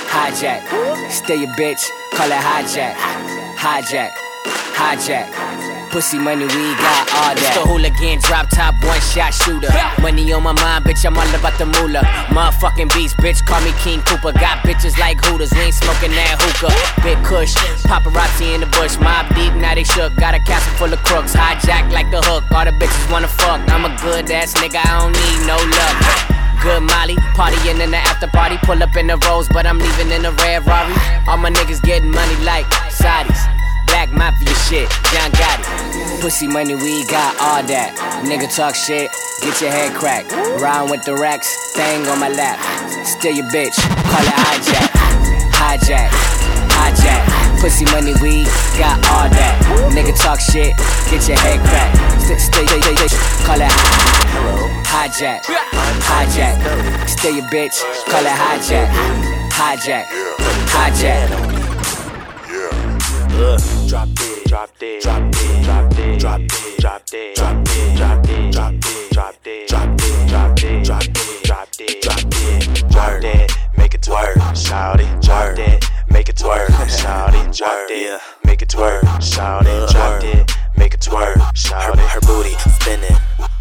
hijack. 0.10 1.12
Steal 1.12 1.42
your 1.42 1.54
bitch, 1.54 1.86
call 2.10 2.26
it 2.26 2.42
hijack. 2.42 2.96
Hijack, 3.54 4.10
hijack. 4.74 5.92
Pussy 5.92 6.18
money, 6.18 6.46
we 6.46 6.74
got 6.82 7.06
all 7.14 7.36
that. 7.38 7.38
It's 7.38 7.54
the 7.54 7.62
hooligan, 7.62 8.18
drop 8.26 8.50
top, 8.50 8.74
one 8.82 9.00
shot 9.14 9.30
shooter. 9.30 9.70
Money 10.02 10.34
on 10.34 10.42
my 10.42 10.54
mind, 10.54 10.86
bitch, 10.86 11.06
I'm 11.06 11.14
all 11.14 11.36
about 11.38 11.54
the 11.60 11.68
moolah. 11.68 12.02
Motherfucking 12.34 12.92
beast, 12.96 13.16
bitch, 13.18 13.46
call 13.46 13.62
me 13.62 13.70
King 13.78 14.02
Cooper. 14.10 14.34
Got 14.34 14.66
bitches 14.66 14.98
like 14.98 15.24
Hooters, 15.24 15.54
we 15.54 15.70
ain't 15.70 15.76
smoking 15.76 16.18
that 16.18 16.42
hookah. 16.42 16.74
Big 17.06 17.22
Kush, 17.22 17.54
paparazzi 17.86 18.56
in 18.56 18.62
the 18.62 18.70
bush, 18.74 18.98
Mobb 18.98 19.30
Deep, 19.36 19.54
now 19.54 19.76
they 19.76 19.84
shook. 19.84 20.16
Got 20.16 20.34
a 20.34 20.40
castle 20.40 20.74
full 20.82 20.92
of 20.92 20.98
crooks, 21.04 21.36
hijack 21.36 21.94
like 21.94 22.10
the 22.10 22.26
hook. 22.26 22.42
All 22.50 22.66
the 22.66 22.74
bitches 22.74 23.06
wanna 23.12 23.28
fuck. 23.28 23.62
I'm 23.70 23.86
a 23.86 23.94
good 24.02 24.32
ass 24.32 24.56
nigga, 24.58 24.82
I 24.82 24.98
don't 24.98 25.14
need 25.14 25.46
no 25.46 25.62
luck. 25.62 26.41
Good 26.62 26.84
Molly, 26.84 27.16
partying 27.34 27.82
in 27.82 27.90
the 27.90 27.98
after 27.98 28.28
party. 28.28 28.58
Pull 28.62 28.84
up 28.84 28.96
in 28.96 29.08
the 29.08 29.18
Rose, 29.26 29.50
but 29.50 29.66
I'm 29.66 29.80
leaving 29.80 30.12
in 30.12 30.26
a 30.26 30.32
red 30.32 30.66
Rari. 30.68 30.94
All 31.28 31.38
my 31.38 31.50
niggas 31.50 31.82
getting 31.82 32.12
money 32.12 32.36
like 32.46 32.66
Saudis. 32.94 33.42
Black 33.88 34.12
Mafia 34.14 34.54
shit, 34.70 34.90
John 35.10 35.32
Gotti. 35.32 36.22
Pussy 36.22 36.48
money, 36.48 36.76
we 36.76 37.04
got 37.06 37.34
all 37.42 37.64
that. 37.66 37.98
Nigga 38.24 38.46
talk 38.56 38.76
shit, 38.76 39.10
get 39.42 39.60
your 39.60 39.72
head 39.72 39.94
cracked. 39.98 40.32
Rhyme 40.62 40.90
with 40.92 41.04
the 41.04 41.16
racks, 41.16 41.74
thing 41.74 42.06
on 42.08 42.20
my 42.20 42.30
lap. 42.30 42.62
Steal 43.08 43.34
your 43.34 43.50
bitch, 43.50 43.74
call 44.06 44.22
it 44.22 44.38
hijack. 44.46 44.90
Hijack, 45.58 46.10
hijack. 46.78 47.60
Pussy 47.60 47.86
money, 47.86 48.14
we 48.22 48.46
got 48.78 49.02
all 49.10 49.28
that. 49.34 49.58
Nigga 49.98 50.14
talk 50.22 50.40
shit, 50.40 50.78
get 51.10 51.28
your 51.28 51.40
head 51.40 51.60
cracked. 51.66 52.11
St- 52.40 52.52
Steal 52.52 52.64
your 52.64 52.96
bitch, 52.96 53.46
call 53.46 53.62
it 53.62 53.72
hijack. 54.86 55.42
Hijack. 56.08 57.10
Steal 57.10 57.36
your 57.36 57.46
bitch, 57.46 57.78
call 58.06 58.26
it 58.26 58.30
hijack. 58.30 58.88
Hijack, 59.52 60.06
hijack. 60.68 61.28
Drop 63.88 64.08
dead, 64.16 64.44
drop 64.46 64.70
dead, 64.80 65.02
drop 65.02 65.32
dead, 65.32 65.64
drop 65.64 65.90
dead, 65.90 66.20
drop 66.20 66.42
dead, 66.48 66.80
drop 66.80 67.06
dead, 67.06 67.36
drop 67.36 68.24
dead, 68.24 68.54
drop 68.54 68.54
dead, 68.54 68.54
drop 68.54 68.74
dead, 68.74 69.02
drop 69.02 69.36
dead, 69.42 69.68
drop 69.68 70.06
dead, 70.06 70.28
drop 70.28 70.56
dead, 70.56 70.84
drop 70.86 71.12
dead, 71.12 71.44
drop 71.44 71.72
dead, 71.72 72.02
drop 72.02 72.30
dead, 72.30 72.90
drop 72.90 73.22
dead, 73.22 73.52
make 73.78 73.94
it 73.94 74.02
twerk, 74.02 74.56
shout 74.56 75.00
it, 75.02 75.22
drop 75.22 75.56
dead, 75.56 75.84
make 76.10 76.30
it 76.30 76.36
twerk, 76.36 76.90
shout 76.90 77.34
it, 77.36 77.52
drop 77.56 77.88
dead, 77.90 78.22
make 78.46 78.62
it 78.62 78.70
twerk, 78.70 79.22
shout 79.22 79.66
it, 79.66 79.90
drop 79.90 80.22
dead, 80.22 80.50
make 80.82 80.96
it 80.96 81.02
twerk, 81.02 81.38
it. 81.38 82.10
Her 82.10 82.22
booty 82.22 82.56
spinning. 82.78 83.18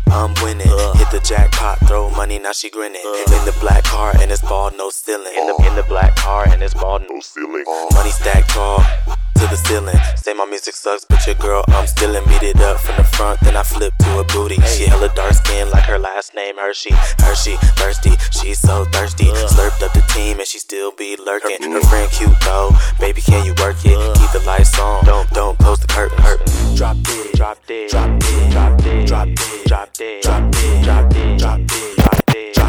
I'm 0.06 0.32
winning. 0.42 0.68
Uh. 0.68 0.94
Hit 0.94 1.10
the 1.10 1.20
jackpot, 1.20 1.78
throw 1.86 2.10
money, 2.10 2.38
now 2.38 2.52
she 2.52 2.70
grinning. 2.70 3.02
Uh. 3.04 3.36
In 3.36 3.44
the 3.44 3.56
black 3.60 3.84
car 3.84 4.12
and 4.20 4.32
it's 4.32 4.42
ball, 4.42 4.70
no 4.76 4.90
ceiling. 4.90 5.34
In 5.36 5.46
the 5.46 5.54
in 5.68 5.74
the 5.76 5.84
black 5.84 6.16
car 6.16 6.48
and 6.48 6.62
it's 6.62 6.74
ball, 6.74 6.98
no 6.98 7.20
ceiling. 7.20 7.64
Money 7.92 8.10
stacked 8.10 8.50
tall 8.50 8.80
to 9.40 9.46
the 9.46 9.56
ceiling. 9.56 9.96
Say 10.16 10.34
my 10.34 10.44
music 10.44 10.74
sucks, 10.74 11.04
but 11.04 11.24
your 11.26 11.34
girl, 11.36 11.64
I'm 11.68 11.86
stealing. 11.86 12.24
Beat 12.28 12.42
it 12.42 12.60
up 12.60 12.78
from 12.78 12.96
the 12.96 13.04
front, 13.04 13.40
then 13.40 13.56
I 13.56 13.62
flip 13.62 13.94
to 14.00 14.18
a 14.18 14.24
booty. 14.24 14.60
She 14.62 14.84
hella 14.84 15.08
dark 15.14 15.32
skin, 15.32 15.70
like 15.70 15.84
her 15.84 15.98
last 15.98 16.34
name 16.34 16.56
Hershey. 16.58 16.92
Hershey, 17.24 17.56
thirsty, 17.80 18.12
she's 18.30 18.58
so 18.58 18.84
thirsty. 18.92 19.24
Slurped 19.24 19.82
up 19.82 19.92
the 19.94 20.04
team 20.12 20.38
and 20.38 20.46
she 20.46 20.58
still 20.58 20.92
be 20.92 21.16
lurking. 21.16 21.72
Her 21.72 21.80
friend 21.80 22.10
cute 22.10 22.38
though, 22.44 22.70
baby, 22.98 23.22
can 23.22 23.46
you 23.46 23.54
work 23.58 23.76
it? 23.84 23.96
Keep 24.18 24.32
the 24.32 24.42
lights 24.46 24.78
on, 24.78 25.04
don't 25.04 25.28
don't 25.30 25.58
close 25.58 25.80
the 25.80 25.88
curtain. 25.88 26.18
Drop 26.76 26.96
it, 26.98 27.34
drop 27.34 27.58
it, 27.68 27.90
drop 27.90 28.10
it, 28.20 28.50
drop 28.50 28.80
it, 28.84 29.06
drop 29.06 29.28
it, 29.28 29.66
drop 29.66 29.88
it, 30.00 30.22
drop 30.22 30.54
it, 30.54 30.82
drop 30.84 31.14
it, 31.14 31.38
drop 31.38 32.26
dead, 32.26 32.59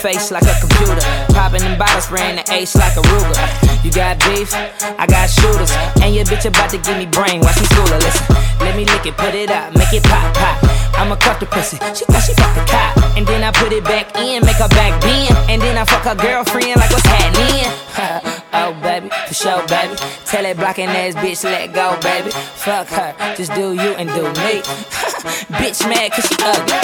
face 0.00 0.30
like 0.30 0.44
a 0.44 0.56
computer. 0.60 1.04
Popping 1.36 1.60
them 1.60 1.78
bottles, 1.78 2.04
spraying 2.04 2.36
the 2.36 2.44
ace 2.52 2.74
like 2.74 2.96
a 2.96 3.02
Ruger. 3.12 3.84
You 3.84 3.92
got 3.92 4.18
beef, 4.24 4.52
I 4.98 5.06
got 5.06 5.28
shooters. 5.28 5.70
And 6.00 6.14
your 6.14 6.24
bitch 6.24 6.48
about 6.48 6.70
to 6.70 6.78
give 6.78 6.96
me 6.96 7.06
brain 7.06 7.40
while 7.40 7.52
she 7.52 7.64
schooler. 7.68 8.00
Listen, 8.00 8.26
let 8.60 8.76
me 8.76 8.84
lick 8.86 9.04
it, 9.06 9.16
put 9.16 9.34
it 9.34 9.50
up, 9.50 9.76
make 9.76 9.92
it 9.92 10.02
pop, 10.04 10.32
pop. 10.34 10.56
I'ma 10.98 11.16
cuff 11.16 11.38
the 11.38 11.46
pussy, 11.46 11.76
she 11.94 12.04
thought 12.08 12.24
she 12.24 12.34
fucked 12.34 12.56
the 12.56 12.64
cop. 12.64 12.96
And 13.16 13.26
then 13.26 13.44
I 13.44 13.52
put 13.52 13.72
it 13.72 13.84
back 13.84 14.16
in, 14.16 14.44
make 14.44 14.56
her 14.56 14.68
back 14.68 15.00
bend. 15.02 15.36
And 15.50 15.60
then 15.60 15.76
I 15.76 15.84
fuck 15.84 16.04
her 16.04 16.16
girlfriend 16.16 16.76
like 16.80 16.90
what's 16.90 17.06
happening. 17.06 18.36
oh, 18.52 18.72
baby, 18.82 19.08
for 19.26 19.34
sure, 19.34 19.66
baby. 19.66 19.94
Tell 20.26 20.42
that 20.42 20.56
blocking 20.56 20.88
ass 20.88 21.14
bitch, 21.14 21.44
let 21.44 21.72
go, 21.72 21.98
baby. 22.00 22.30
Fuck 22.30 22.88
her, 22.88 23.14
just 23.36 23.54
do 23.54 23.72
you 23.72 23.94
and 23.98 24.08
do 24.10 24.24
me. 24.42 24.60
bitch 25.60 25.82
mad 25.88 26.12
cause 26.12 26.26
she 26.26 26.36
ugly. 26.40 26.78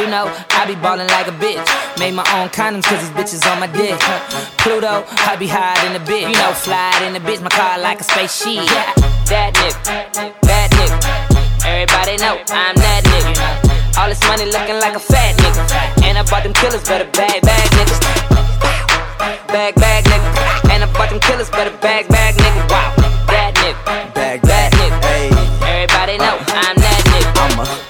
You 0.00 0.10
know, 0.10 0.28
I 0.50 0.66
be 0.66 0.74
ballin' 0.76 1.08
like 1.08 1.28
a 1.28 1.36
bitch. 1.36 1.62
Made 1.98 2.14
my 2.14 2.26
own 2.36 2.48
condoms 2.48 2.84
cause 2.84 3.00
these 3.00 3.14
bitches 3.16 3.42
on 3.50 3.60
my 3.60 3.66
dick. 3.66 3.98
Pluto, 4.58 5.04
I 5.26 5.36
be 5.36 5.46
high 5.46 5.78
in 5.86 5.92
the 5.92 6.00
bitch. 6.00 6.28
You 6.28 6.36
know, 6.36 6.52
fly 6.52 6.92
in 7.06 7.12
the 7.12 7.20
bitch, 7.20 7.40
my 7.42 7.48
car 7.48 7.78
like 7.78 8.00
a 8.00 8.04
spaceship. 8.04 8.66
Yeah, 8.66 8.92
that 9.30 9.54
nigga, 9.54 10.40
that 10.42 10.68
nigga. 10.72 11.36
Everybody 11.66 12.16
know 12.18 12.38
I'm 12.50 12.76
that 12.76 13.02
nigga. 13.04 13.98
All 13.98 14.08
this 14.08 14.20
money 14.28 14.44
looking 14.44 14.78
like 14.78 14.94
a 14.94 15.00
fat 15.00 15.36
nigga. 15.38 16.04
And 16.04 16.18
I 16.18 16.22
bought 16.22 16.44
them 16.44 16.52
killers, 16.52 16.84
better 16.84 17.10
bag, 17.10 17.42
bag 17.42 17.70
niggas. 17.70 18.45
Bag, 19.48 19.74
bag 19.74 20.04
nigga. 20.04 20.70
And 20.70 20.84
I 20.84 20.92
bought 20.92 21.10
them 21.10 21.18
killers, 21.20 21.50
better 21.50 21.76
bag, 21.78 22.06
bag 22.08 22.34
nigga. 22.36 22.70
Wow, 22.70 22.94
that 23.26 23.54
nigga. 23.56 24.14
Bag, 24.14 24.40
that 24.42 24.72
nigga. 24.72 25.66
Everybody 25.66 26.18
know 26.18 26.38
I'm 26.48 26.75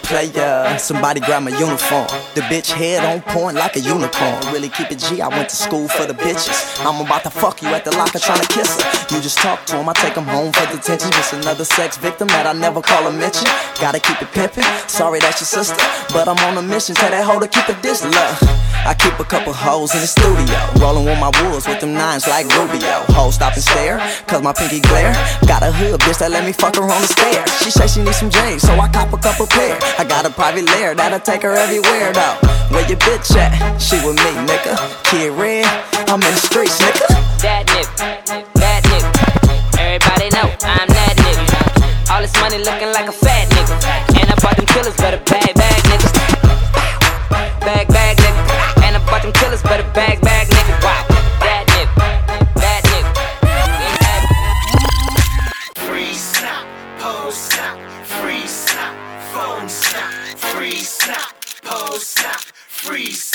player. 0.06 0.78
Somebody 0.78 1.20
grab 1.20 1.42
my 1.42 1.50
uniform. 1.50 2.06
The 2.34 2.42
bitch 2.46 2.70
head 2.70 3.04
on 3.04 3.20
point 3.34 3.56
like 3.56 3.76
a 3.76 3.80
unicorn. 3.80 4.38
Really 4.52 4.68
keep 4.68 4.90
it 4.90 4.98
G. 4.98 5.20
I 5.20 5.28
went 5.28 5.48
to 5.50 5.56
school 5.56 5.88
for 5.88 6.06
the 6.06 6.14
bitches. 6.14 6.56
I'm 6.86 7.04
about 7.04 7.22
to 7.24 7.30
fuck 7.30 7.62
you 7.62 7.68
at 7.68 7.84
the 7.84 7.90
locker 7.96 8.18
trying 8.18 8.40
to 8.40 8.48
kiss 8.48 8.70
her. 8.76 9.14
You 9.14 9.20
just 9.20 9.38
talk 9.38 9.66
to 9.66 9.76
him, 9.76 9.88
I 9.88 9.92
take 9.94 10.14
him 10.14 10.24
home 10.24 10.52
for 10.52 10.66
detention. 10.72 11.10
Just 11.12 11.32
another 11.34 11.64
sex 11.64 11.96
victim 11.96 12.28
that 12.28 12.46
I 12.46 12.52
never 12.52 12.80
call 12.80 13.06
a 13.06 13.12
mention. 13.12 13.48
Gotta 13.80 14.00
keep 14.00 14.22
it 14.22 14.30
pimpin'. 14.30 14.64
Sorry 14.88 15.18
that's 15.20 15.40
your 15.40 15.50
sister, 15.50 15.82
but 16.12 16.28
I'm 16.28 16.38
on 16.46 16.56
a 16.56 16.62
mission. 16.62 16.94
Tell 16.94 17.10
that 17.10 17.24
hoe 17.24 17.40
to 17.40 17.48
keep 17.48 17.68
it 17.68 17.82
this 17.82 18.04
love. 18.04 18.38
I 18.86 18.94
keep 18.94 19.18
a 19.18 19.24
couple 19.24 19.52
hoes 19.52 19.94
in 19.94 20.00
the 20.00 20.06
studio. 20.06 20.54
Rolling 20.78 21.06
with 21.06 21.18
my 21.18 21.32
wolves 21.42 21.66
with 21.66 21.80
them 21.80 21.94
nines 21.94 22.28
like 22.28 22.46
Rubio. 22.54 23.02
Hoes 23.10 23.34
stop 23.34 23.54
and 23.54 23.62
stare, 23.62 23.98
cause 24.30 24.42
my 24.42 24.52
pinky 24.52 24.80
glare. 24.80 25.10
Got 25.50 25.62
a 25.66 25.72
hood 25.72 25.98
bitch 26.06 26.18
that 26.20 26.30
let 26.30 26.44
me 26.44 26.52
fuck 26.52 26.76
her 26.76 26.86
on 26.86 27.00
the 27.02 27.10
stairs. 27.10 27.50
She 27.62 27.70
say 27.70 27.88
she 27.88 28.02
needs 28.02 28.18
some 28.18 28.30
J's, 28.30 28.62
so 28.62 28.78
I 28.78 28.86
cop 28.88 29.12
a 29.12 29.18
couple 29.18 29.46
pair. 29.46 29.74
I 29.98 30.04
got 30.04 30.26
a 30.26 30.30
private 30.30 30.66
lair 30.66 30.94
that'll 30.94 31.20
take 31.20 31.40
her 31.40 31.56
everywhere 31.56 32.12
though. 32.12 32.36
Where 32.68 32.86
your 32.86 32.98
bitch 32.98 33.32
at? 33.34 33.80
She 33.80 33.96
with 34.04 34.16
me, 34.16 34.30
nigga. 34.44 34.76
Kid 35.08 35.32
Red, 35.32 35.64
I'm 36.04 36.20
in 36.20 36.34
the 36.36 36.42
streets, 36.44 36.76
nigga. 36.84 37.08
That 37.40 37.64
nigga, 37.64 38.44
that 38.60 38.84
nigga. 38.84 39.80
Everybody 39.80 40.28
know 40.36 40.52
I'm 40.68 40.88
that 40.92 41.16
nigga. 41.16 42.12
All 42.12 42.20
this 42.20 42.36
money 42.44 42.58
looking 42.58 42.92
like 42.92 43.08
a 43.08 43.12
fat 43.12 43.48
nigga. 43.48 44.20
And 44.20 44.28
I 44.28 44.36
bought 44.36 44.56
them 44.56 44.66
killers, 44.66 44.96
better 44.96 45.22
bag, 45.24 45.54
bag 45.54 45.80
niggas. 45.88 46.12
Bag, 47.64 47.88
bag 47.88 48.16
nigga. 48.18 48.84
And 48.84 48.96
I 48.96 49.00
bought 49.08 49.22
them 49.22 49.32
killers, 49.32 49.62
better 49.62 49.88
bag, 49.94 50.20
bag 50.20 50.48
nigga. 50.48 50.82
Wow. 50.84 51.15
freeze. 62.96 63.25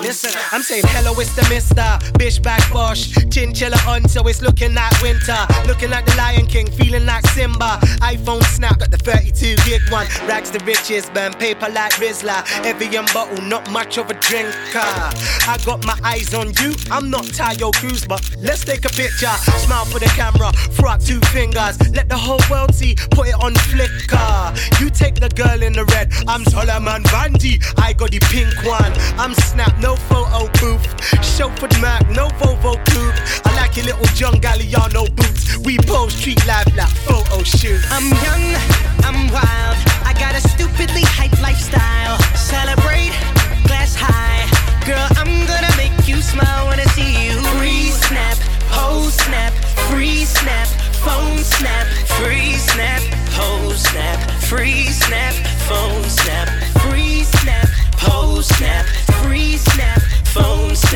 Listen, 0.00 0.32
I'm 0.50 0.62
saying 0.62 0.84
hello, 0.88 1.18
it's 1.20 1.34
the 1.34 1.46
mister. 1.48 1.86
Bish 2.18 2.38
back 2.38 2.60
bosh. 2.72 3.14
Chinchilla 3.30 3.76
on, 3.86 4.08
so 4.08 4.26
it's 4.26 4.42
looking 4.42 4.74
like 4.74 4.92
winter. 5.00 5.38
Looking 5.66 5.90
like 5.90 6.04
the 6.04 6.16
Lion 6.16 6.46
King, 6.46 6.70
feeling 6.70 7.06
like 7.06 7.26
Simba. 7.28 7.78
iPhone 8.02 8.42
snap, 8.42 8.80
got 8.80 8.90
the 8.90 8.98
32 8.98 9.56
gig 9.64 9.80
one. 9.90 10.06
Rags 10.26 10.50
the 10.50 10.58
riches, 10.64 11.08
burn 11.10 11.32
paper 11.34 11.68
like 11.70 11.92
Rizla. 11.92 12.44
Evian 12.64 13.06
bottle, 13.14 13.40
not 13.44 13.70
much 13.70 13.96
of 13.96 14.10
a 14.10 14.14
drinker. 14.14 14.82
I 14.82 15.58
got 15.64 15.86
my 15.86 15.98
eyes 16.04 16.34
on 16.34 16.48
you. 16.60 16.74
I'm 16.90 17.08
not 17.08 17.24
Taio 17.24 17.72
Cruz, 17.72 18.04
but 18.04 18.20
let's 18.38 18.64
take 18.64 18.84
a 18.84 18.90
picture. 18.90 19.32
Smile 19.64 19.86
for 19.86 20.00
the 20.00 20.12
camera, 20.16 20.52
throw 20.74 20.90
up 20.90 21.00
two 21.00 21.20
fingers. 21.32 21.78
Let 21.94 22.08
the 22.08 22.18
whole 22.18 22.42
world 22.50 22.74
see, 22.74 22.96
put 23.12 23.28
it 23.28 23.34
on 23.40 23.54
Flickr. 23.70 24.80
You 24.80 24.90
take 24.90 25.14
the 25.14 25.30
girl 25.30 25.62
in 25.62 25.72
the 25.72 25.84
red. 25.86 26.12
I'm 26.26 26.44
Solomon 26.44 27.04
Vandy. 27.04 27.62
I 27.78 27.92
got 27.92 28.10
the 28.10 28.18
pink 28.18 28.52
one. 28.66 28.92
I'm 29.18 29.32
Snap, 29.52 29.71
no 29.80 29.96
photo 29.96 30.46
booth. 30.60 30.86
Chauffeured 31.22 31.80
Mac, 31.80 32.08
no 32.10 32.28
Volvo 32.40 32.74
coupe. 32.90 33.18
I 33.46 33.54
like 33.56 33.76
your 33.76 33.86
little 33.86 34.06
John 34.14 34.34
Galliano 34.40 35.08
boots. 35.16 35.56
We 35.58 35.78
pose 35.78 36.14
street 36.14 36.44
life 36.46 36.68
like 36.76 36.90
photo 37.06 37.42
shoot. 37.42 37.80
I'm 37.90 38.08
young, 38.26 38.44
I'm 39.04 39.30
wild. 39.32 39.76
I 40.04 40.14
got 40.18 40.34
a 40.34 40.40
stupidly 40.40 41.02
hype 41.04 41.36
lifestyle. 41.40 42.18
Celebrate, 42.36 43.14
glass 43.66 43.94
high. 43.94 44.44
Girl, 44.86 45.06
I'm 45.16 45.46
gonna 45.46 45.74
make 45.76 46.08
you 46.08 46.20
smile 46.20 46.68
when 46.68 46.80
I 46.80 46.84
see 46.96 47.26
you. 47.26 47.40
Free 47.58 47.90
snap, 47.90 48.36
pose 48.70 49.14
snap, 49.14 49.52
free 49.90 50.24
snap, 50.24 50.66
phone 51.04 51.38
snap, 51.38 51.86
free 52.18 52.54
snap, 52.54 53.02
pose 53.30 53.80
snap, 53.80 54.18
free 54.42 54.86
snap, 54.86 55.34
phone 55.68 56.02
snap, 56.10 56.48
free 56.82 57.22
snap, 57.22 57.68
snap, 58.42 58.84
free 59.22 59.56
snap, 59.56 60.02
phone 60.26 60.74
snap, 60.74 60.91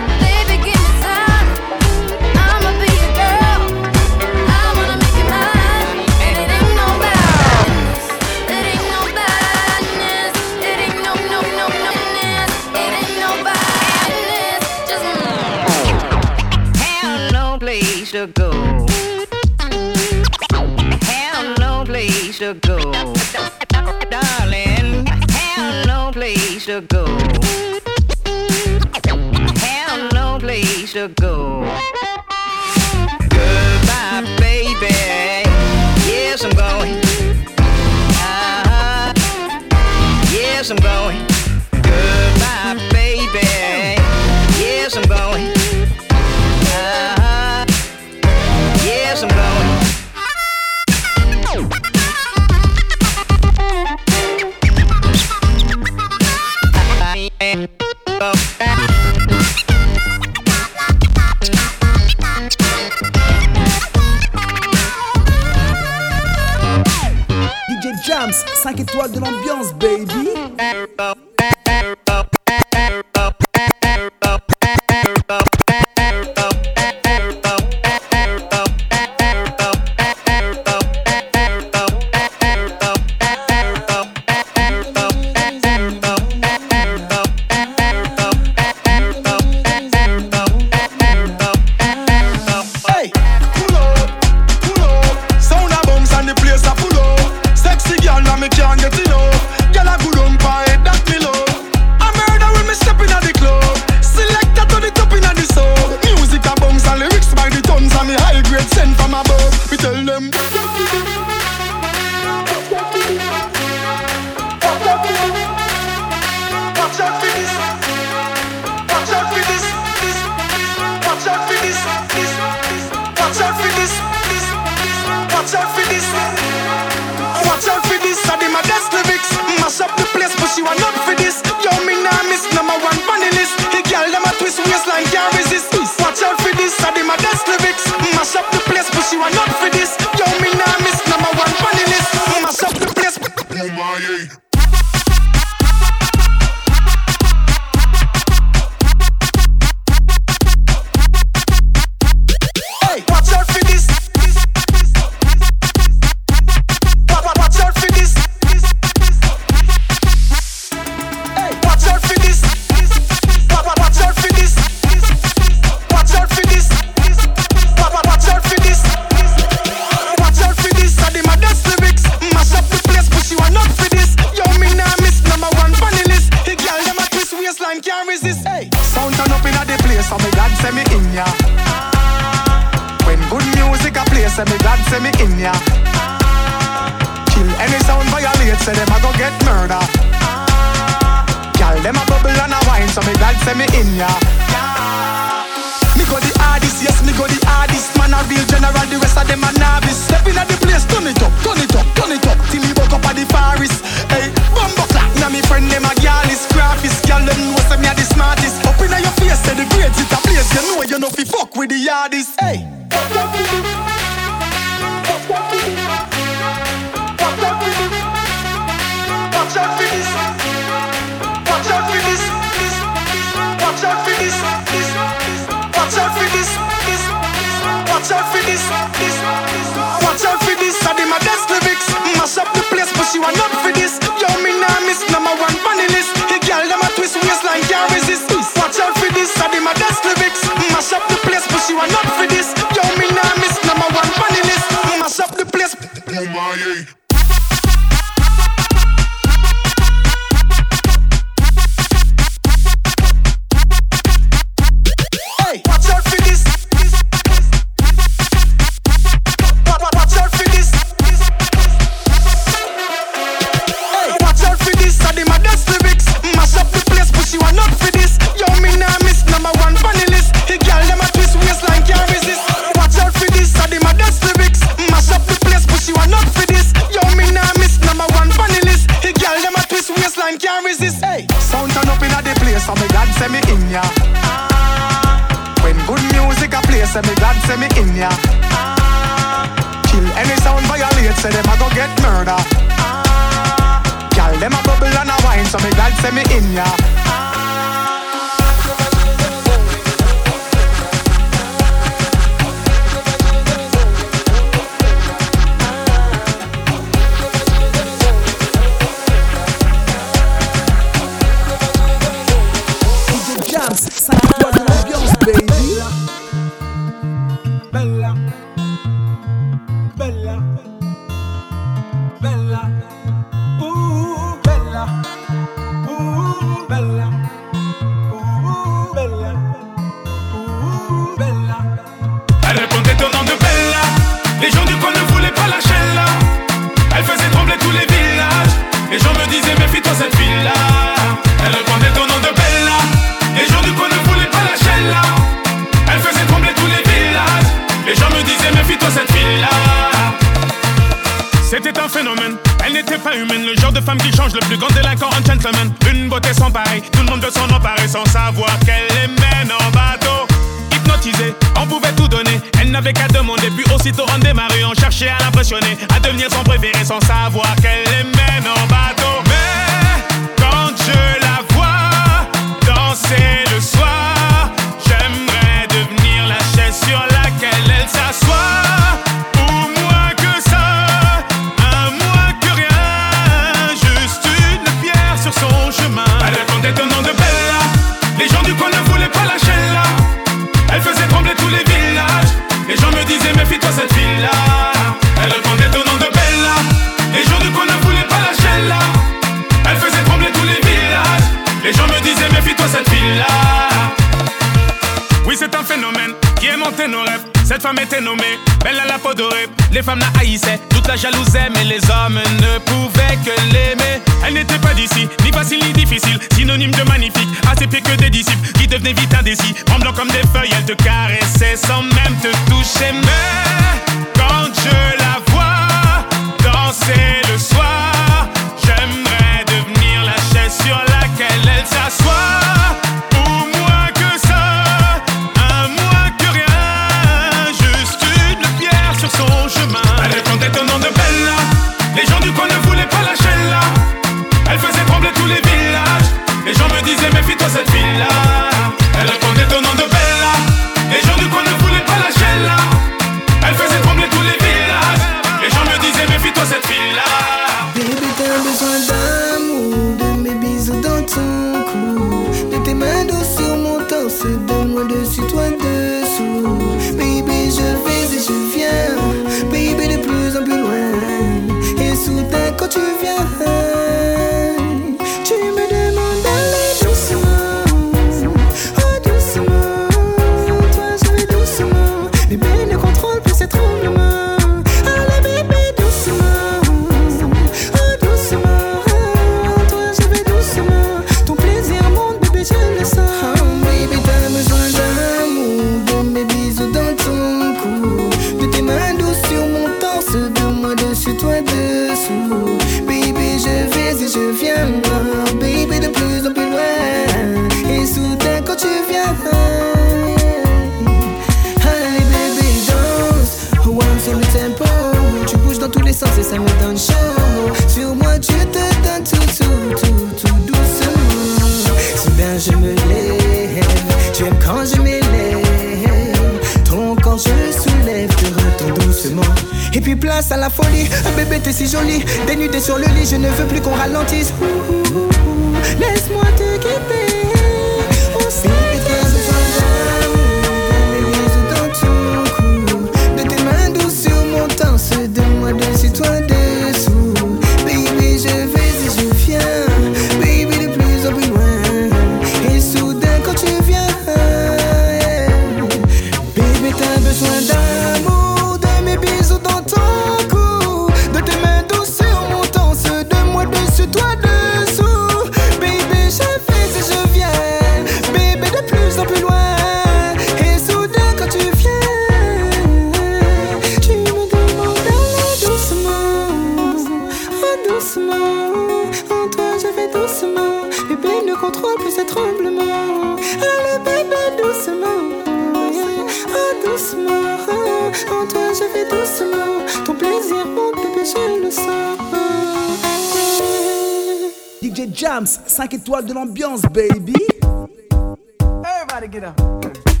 gotta 598.91 599.07
get 599.07 599.23
up. 599.23 600.00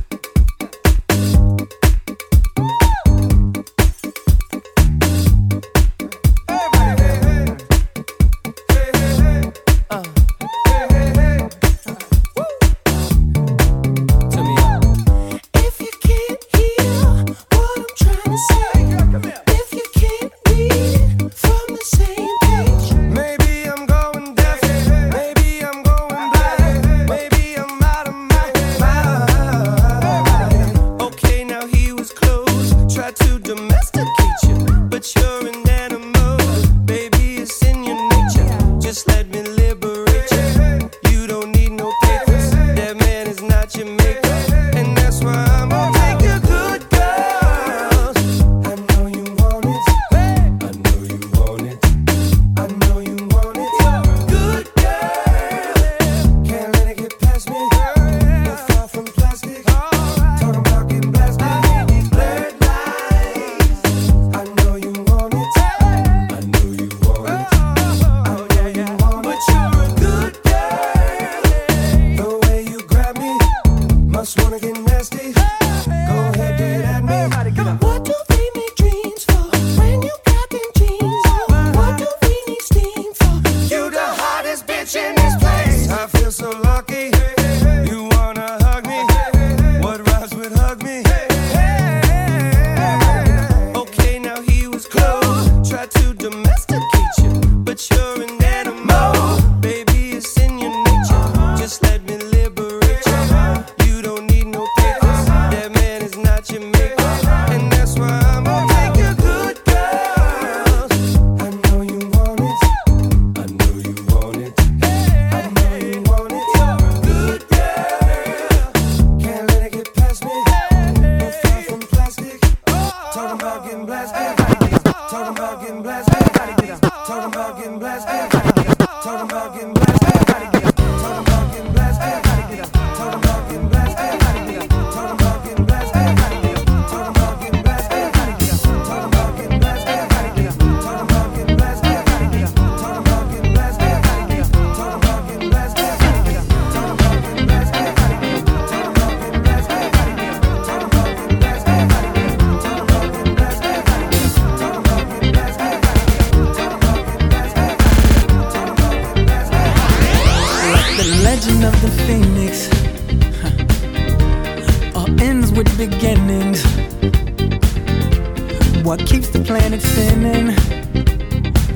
planet 169.71 169.81
spinning. 169.81 170.55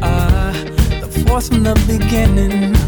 Ah, 0.02 0.52
the 1.02 1.26
force 1.26 1.48
from 1.48 1.64
the 1.64 1.74
beginning. 1.88 2.85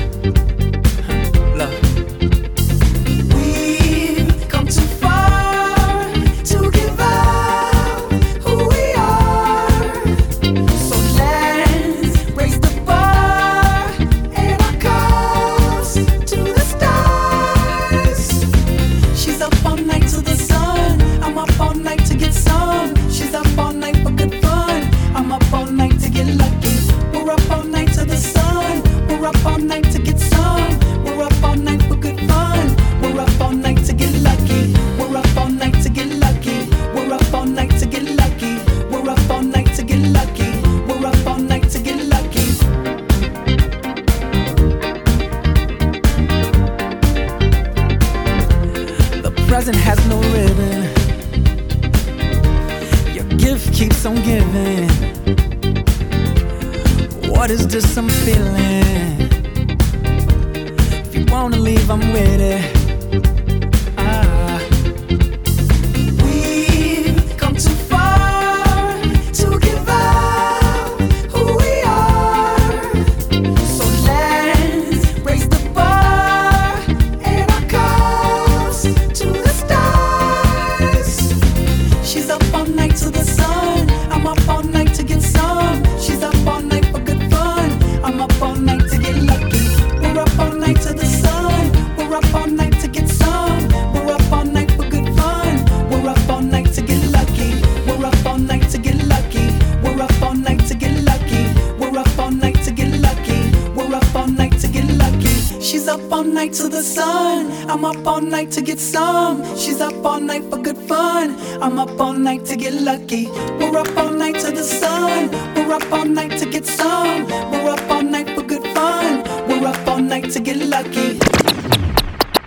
to 120.32 120.40
get 120.42 120.58
lucky. 120.58 121.18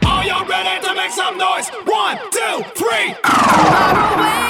Are 0.06 0.24
y'all 0.24 0.46
ready 0.46 0.86
to 0.86 0.94
make 0.94 1.10
some 1.12 1.38
noise? 1.38 1.70
One, 1.86 2.18
two, 2.30 2.62
three. 2.74 4.49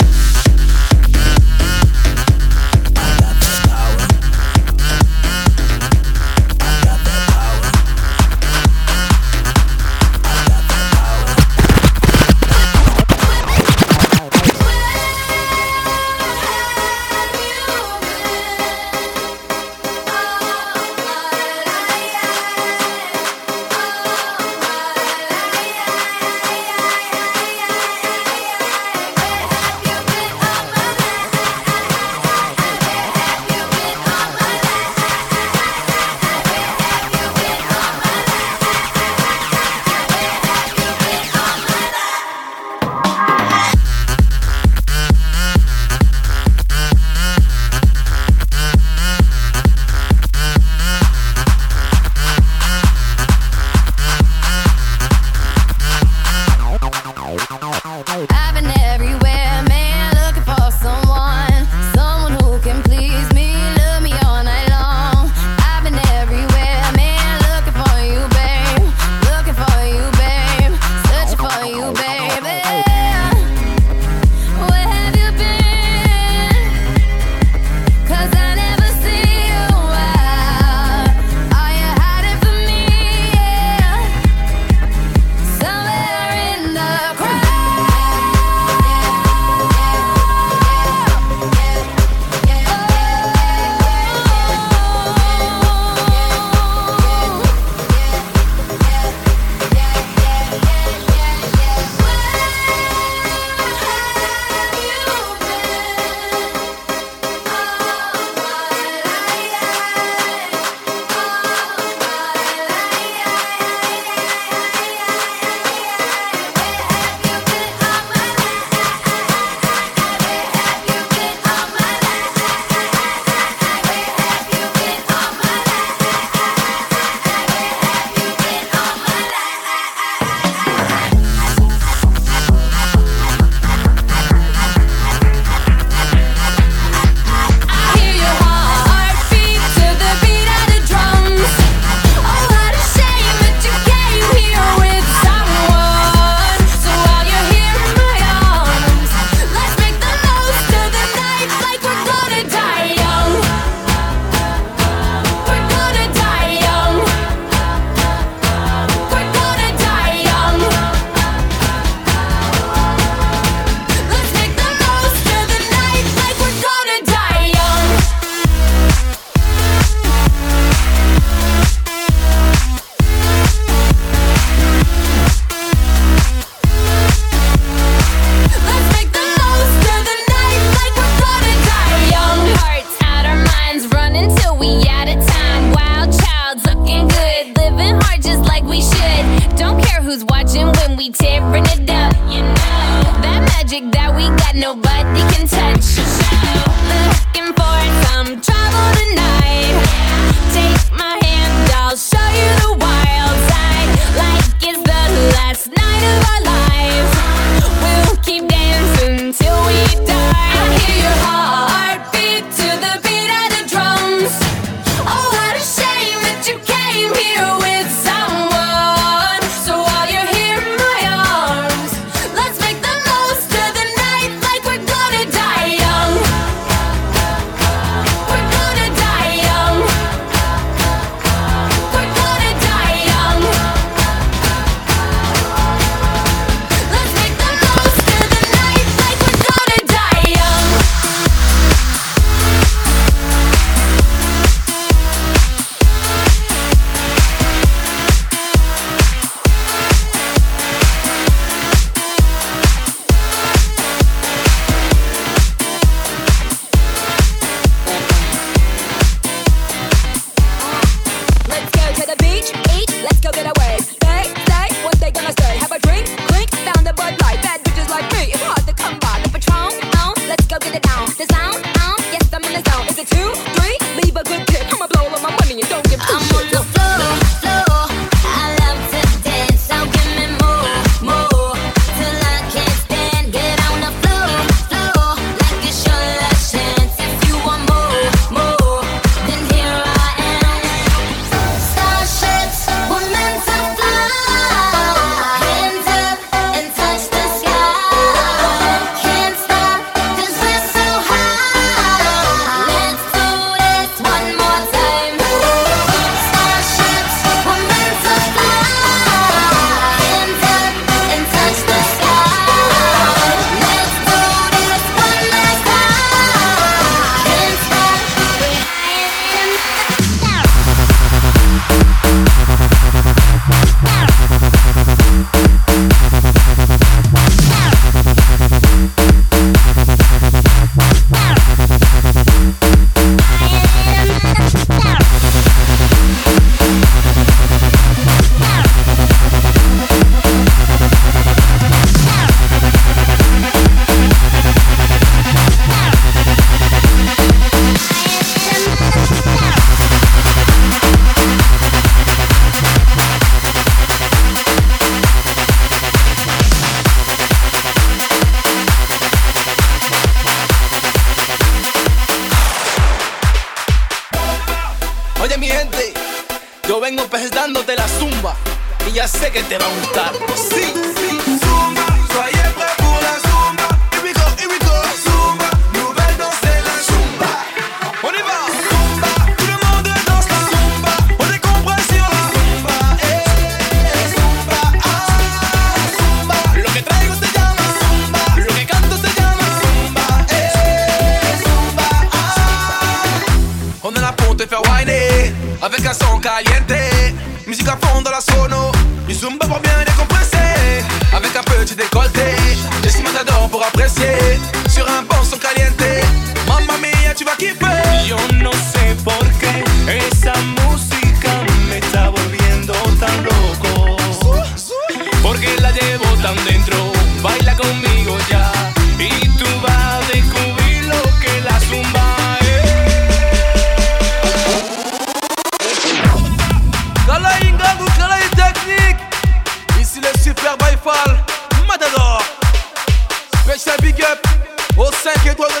Au 434.77 434.91
5 434.91 435.25
étoiles 435.27 435.60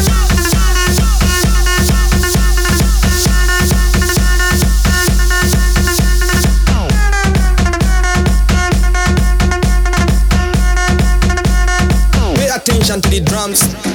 to 12.99 13.09
the 13.09 13.21
drums. 13.21 13.90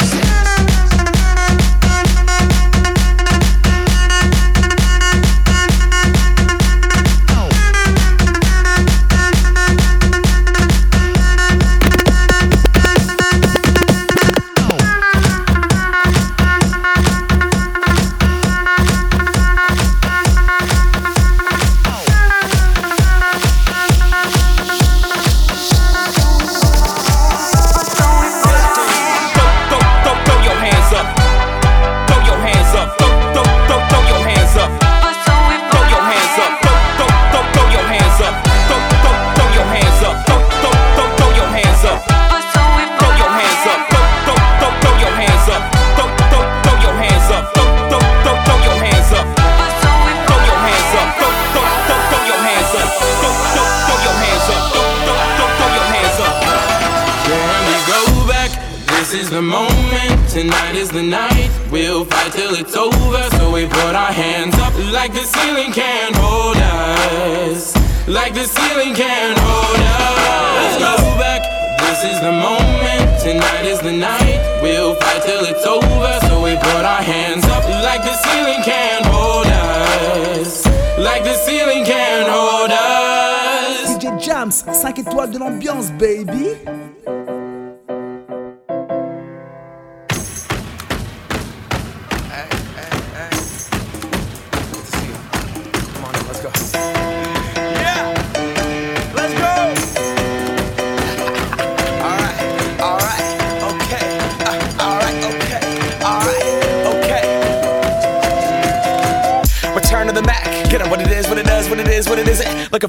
Jams, 84.18 84.64
5 84.72 84.98
étoiles 84.98 85.30
de 85.30 85.38
l'ambiance, 85.38 85.90
baby. 85.92 86.48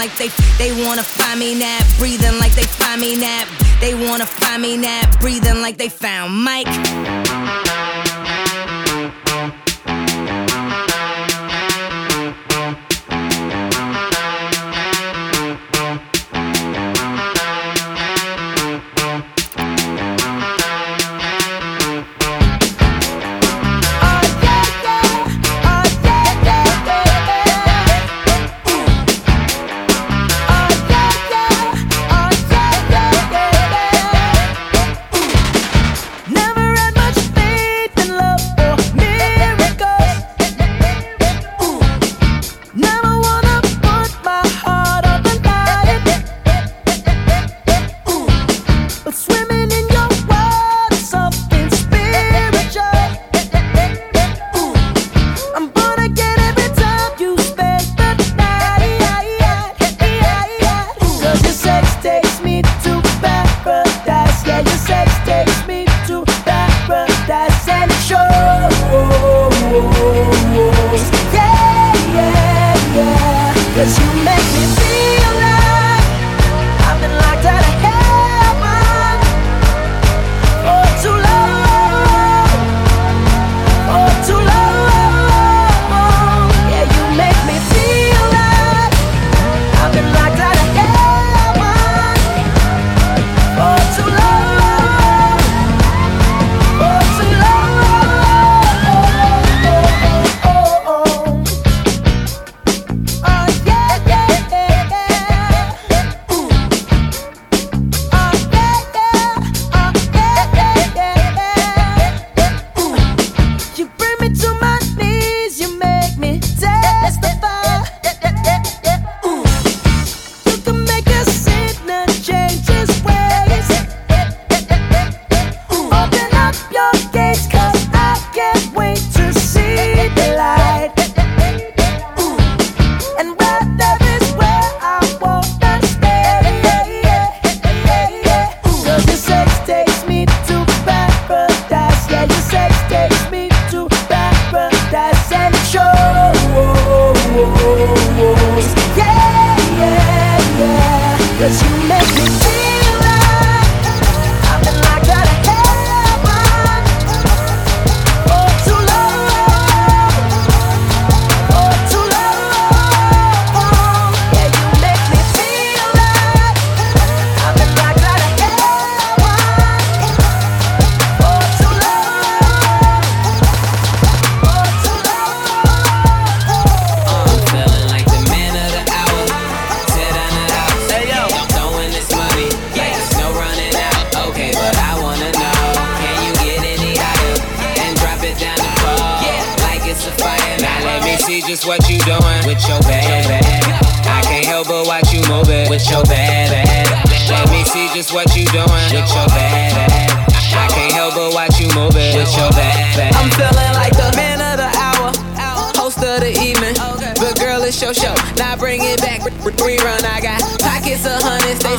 Like 0.00 0.16
they 0.16 0.28
they 0.56 0.72
wanna 0.86 1.02
find 1.02 1.38
me 1.38 1.54
nap, 1.54 1.84
breathing 1.98 2.38
like 2.38 2.54
they 2.54 2.64
find 2.64 3.02
me 3.02 3.18
nap. 3.18 3.46
They 3.80 3.94
wanna 3.94 4.24
find 4.24 4.62
me 4.62 4.78
nap, 4.78 5.20
breathing 5.20 5.60
like 5.60 5.76
they 5.76 5.90
found 5.90 6.34
Mike. 6.42 7.99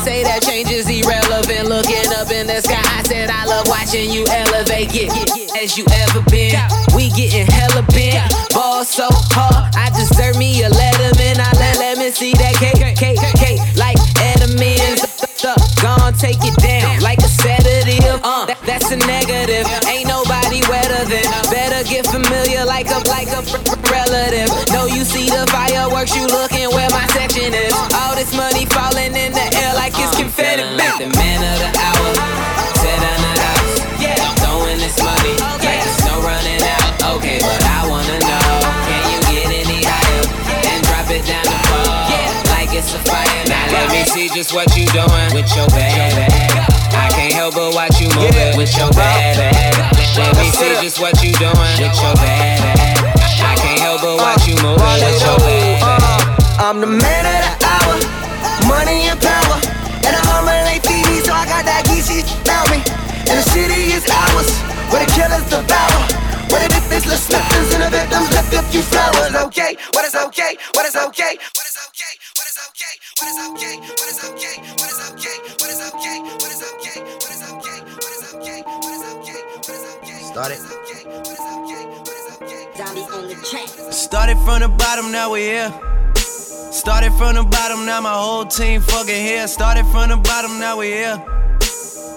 Say 0.03 0.23
that 0.23 0.41
change 0.41 0.71
is 0.71 0.89
irrelevant. 0.89 1.69
Looking 1.69 2.09
up 2.17 2.31
in 2.31 2.47
the 2.47 2.61
sky, 2.61 2.81
I 2.81 3.03
said 3.03 3.29
I 3.29 3.45
love 3.45 3.67
watching 3.67 4.09
you 4.09 4.25
elevate. 4.29 4.89
Get, 4.89 5.13
get 5.33 5.53
as 5.61 5.77
you 5.77 5.85
ever 6.05 6.21
been. 6.29 6.57
We 6.95 7.09
getting 7.13 7.45
hella 7.45 7.85
bent. 7.93 8.33
Ball 8.53 8.83
so 8.83 9.07
hard, 9.31 9.69
I 9.77 9.93
deserve 9.93 10.37
me 10.37 10.63
a 10.63 10.69
letterman. 10.69 11.37
I 11.37 11.51
let 11.57 11.77
let 11.77 11.97
me 11.97 12.09
see 12.09 12.33
that 12.33 12.55
cake, 12.57 12.81
cake, 12.97 13.21
cake, 13.37 13.61
like 13.77 13.97
Edelman's. 14.17 15.05
Gone, 15.81 16.13
take 16.13 16.37
it 16.45 16.53
down 16.61 17.01
like 17.01 17.17
a 17.19 17.29
sedative. 17.29 18.21
Uh, 18.21 18.45
that, 18.45 18.61
that's 18.61 18.93
a 18.93 18.97
negative. 18.97 19.65
Ain't 19.89 20.05
nobody 20.05 20.61
wetter 20.69 21.01
than. 21.09 21.25
Better 21.49 21.81
get 21.89 22.05
familiar 22.05 22.61
like 22.65 22.85
a 22.93 23.01
like 23.09 23.29
a 23.33 23.41
relative. 23.89 24.49
No, 24.69 24.85
you 24.85 25.01
see 25.01 25.25
the 25.25 25.49
fireworks, 25.49 26.13
you 26.13 26.29
looking 26.29 26.69
where 26.69 26.89
my 26.93 27.05
section 27.17 27.53
is. 27.53 27.73
All 27.97 28.13
this 28.13 28.29
money 28.37 28.69
falling 28.69 29.17
in 29.17 29.33
confetti. 30.57 30.75
Like 30.77 30.97
the 30.99 31.09
man 31.17 31.39
of 31.39 31.57
the 31.59 31.69
hour. 31.79 32.09
Tear 32.79 32.97
down 32.99 33.19
the 33.23 33.33
house. 33.39 33.75
Yeah, 33.99 34.19
throwing 34.43 34.79
this 34.79 34.97
money. 34.99 35.35
Like 35.63 35.83
there's 35.83 36.03
no 36.03 36.19
running 36.21 36.59
out. 36.59 37.15
Okay, 37.15 37.39
but 37.39 37.61
I 37.63 37.87
wanna 37.87 38.19
know, 38.19 38.51
can 38.87 39.01
you 39.11 39.19
get 39.31 39.47
any 39.47 39.83
higher 39.83 40.23
and 40.67 40.79
drop 40.83 41.07
it 41.11 41.23
down 41.23 41.45
the 41.45 41.59
pole? 41.71 41.91
Like 42.51 42.71
it's 42.73 42.93
a 42.93 42.99
fire. 43.07 43.43
Now 43.47 43.71
let 43.71 43.91
me 43.91 44.03
see 44.03 44.27
just 44.29 44.53
what 44.53 44.75
you 44.75 44.85
doing 44.91 45.29
with 45.31 45.47
your 45.55 45.67
bad 45.71 46.15
bag. 46.15 46.51
I 46.91 47.07
can't 47.15 47.33
help 47.33 47.55
but 47.55 47.73
watch 47.73 47.99
you 47.99 48.07
move 48.15 48.35
it 48.35 48.55
with 48.57 48.75
your 48.77 48.91
bad 48.91 49.37
bag. 49.37 49.75
Let 50.17 50.35
me 50.37 50.51
see 50.51 50.75
just 50.81 50.99
what 50.99 51.15
you 51.23 51.31
doing 51.39 51.75
with 51.79 51.95
your 51.95 52.15
bad 52.19 52.59
ass. 52.75 53.39
I 53.39 53.55
can't 53.55 53.79
help 53.79 54.01
but 54.01 54.19
uh, 54.19 54.23
watch 54.23 54.47
you 54.47 54.55
moving 54.59 54.99
with 54.99 55.21
your 55.23 55.37
bad 55.39 55.83
ass. 55.83 56.23
Uh, 56.59 56.63
I'm 56.63 56.79
the 56.79 56.87
man 56.87 57.23
of 57.25 57.39
the 57.41 57.53
hour, 57.65 57.95
money 58.67 59.07
and 59.07 59.19
power. 59.19 59.70
Got 61.51 61.67
that 61.67 61.83
geeky 61.91 62.23
about 62.39 62.71
me. 62.71 62.79
And 63.27 63.35
the 63.35 63.45
city 63.51 63.91
is 63.91 64.07
ours, 64.07 64.49
where 64.87 65.03
the 65.03 65.09
killers 65.11 65.43
devour. 65.51 65.99
Where 66.47 66.63
the 66.63 66.69
defenseless 66.71 67.27
slippers 67.27 67.69
and 67.75 67.83
the 67.83 67.89
victims 67.91 68.27
left 68.31 68.51
a 68.55 68.61
few 68.71 68.83
flowers. 68.83 69.35
Okay, 69.51 69.75
what 69.95 70.03
is 70.03 70.15
okay, 70.15 70.55
what 70.75 70.83
is 70.87 70.95
okay, 70.95 71.33
what 71.55 71.65
is 71.67 71.77
okay, 71.87 72.13
what 72.39 72.47
is 72.47 72.59
okay, 72.71 72.93
what 73.19 73.29
is 73.31 73.39
okay, 73.51 73.75
what 73.99 74.09
is 74.11 74.19
okay, 74.31 74.55
what 74.79 74.91
is 74.91 74.99
okay, 75.11 75.37
what 75.59 75.71
is 75.71 75.81
okay, 75.91 76.17
what 76.39 76.51
is 76.51 76.63
okay, 76.71 76.97
what 77.19 77.31
is 77.31 77.43
okay, 77.55 77.79
what 77.99 78.11
is 78.11 78.23
okay, 78.31 78.59
what 78.83 78.91
is 78.91 79.05
okay, 79.11 79.39
what 79.63 79.75
is 79.75 79.85
okay. 79.95 80.19
Start 80.27 80.51
it. 80.51 80.59
on 83.15 83.27
the 83.31 83.35
track. 83.47 83.67
Started 83.91 84.37
from 84.43 84.59
the 84.59 84.67
bottom, 84.67 85.11
now 85.11 85.31
we're 85.31 85.71
here. 85.71 85.71
Started 86.71 87.13
from 87.15 87.35
the 87.35 87.43
bottom, 87.43 87.85
now 87.85 88.01
my 88.01 88.11
whole 88.11 88.45
team 88.45 88.81
fucking 88.81 89.23
here. 89.23 89.47
Started 89.47 89.85
from 89.87 90.09
the 90.09 90.17
bottom, 90.17 90.59
now 90.59 90.75
we 90.79 90.87
here. 90.87 91.40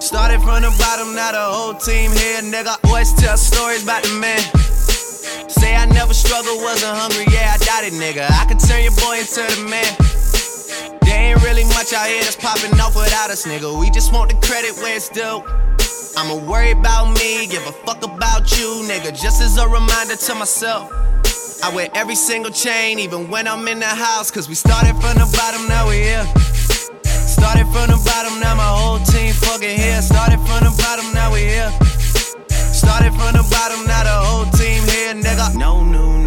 Started 0.00 0.40
from 0.40 0.62
the 0.62 0.72
bottom, 0.80 1.14
now 1.14 1.30
the 1.30 1.44
whole 1.44 1.74
team 1.74 2.10
here, 2.10 2.40
nigga. 2.40 2.72
Always 2.88 3.12
tell 3.12 3.36
stories 3.36 3.84
about 3.84 4.02
the 4.02 4.16
man. 4.16 4.40
Say 5.52 5.76
I 5.76 5.84
never 5.92 6.14
struggled, 6.14 6.62
wasn't 6.62 6.96
hungry, 6.96 7.28
yeah, 7.28 7.52
I 7.52 7.58
doubt 7.60 7.84
it, 7.84 7.92
nigga. 7.92 8.24
I 8.24 8.48
could 8.48 8.58
turn 8.58 8.80
your 8.80 8.96
boy 8.96 9.20
into 9.20 9.44
the 9.44 9.68
man. 9.68 9.92
There 11.04 11.20
ain't 11.20 11.44
really 11.44 11.64
much 11.76 11.92
out 11.92 12.08
here 12.08 12.24
that's 12.24 12.34
popping 12.34 12.72
off 12.80 12.96
without 12.96 13.28
us, 13.28 13.46
nigga. 13.46 13.78
We 13.78 13.90
just 13.90 14.10
want 14.10 14.32
the 14.32 14.40
credit 14.40 14.72
where 14.80 14.96
it's 14.96 15.10
due. 15.10 15.44
I'ma 16.16 16.48
worry 16.48 16.72
about 16.72 17.12
me, 17.20 17.46
give 17.46 17.66
a 17.68 17.72
fuck 17.84 18.02
about 18.02 18.50
you, 18.56 18.88
nigga. 18.88 19.12
Just 19.12 19.42
as 19.42 19.58
a 19.58 19.68
reminder 19.68 20.16
to 20.16 20.34
myself. 20.34 20.90
I 21.62 21.70
wear 21.76 21.90
every 21.94 22.16
single 22.16 22.50
chain, 22.50 22.98
even 22.98 23.28
when 23.28 23.46
I'm 23.46 23.68
in 23.68 23.78
the 23.78 23.92
house. 23.92 24.30
Cause 24.30 24.48
we 24.48 24.54
started 24.54 24.96
from 24.96 25.20
the 25.20 25.28
bottom, 25.36 25.68
now 25.68 25.86
we 25.90 26.00
here. 26.08 26.24
Started 27.40 27.68
from 27.72 27.86
the 27.88 27.96
bottom, 28.04 28.38
now 28.38 28.54
my 28.54 28.62
whole 28.62 28.98
team 28.98 29.32
fucking 29.32 29.78
here. 29.78 30.02
Started 30.02 30.40
from 30.40 30.60
the 30.60 30.74
bottom, 30.76 31.10
now 31.14 31.32
we 31.32 31.40
here. 31.40 31.72
Started 32.70 33.14
from 33.14 33.32
the 33.32 33.42
bottom, 33.50 33.86
now 33.86 34.04
the 34.04 34.16
whole 34.26 34.44
team 34.52 34.82
here, 34.92 35.14
nigga. 35.14 35.56
No 35.56 35.82
new 35.82 36.09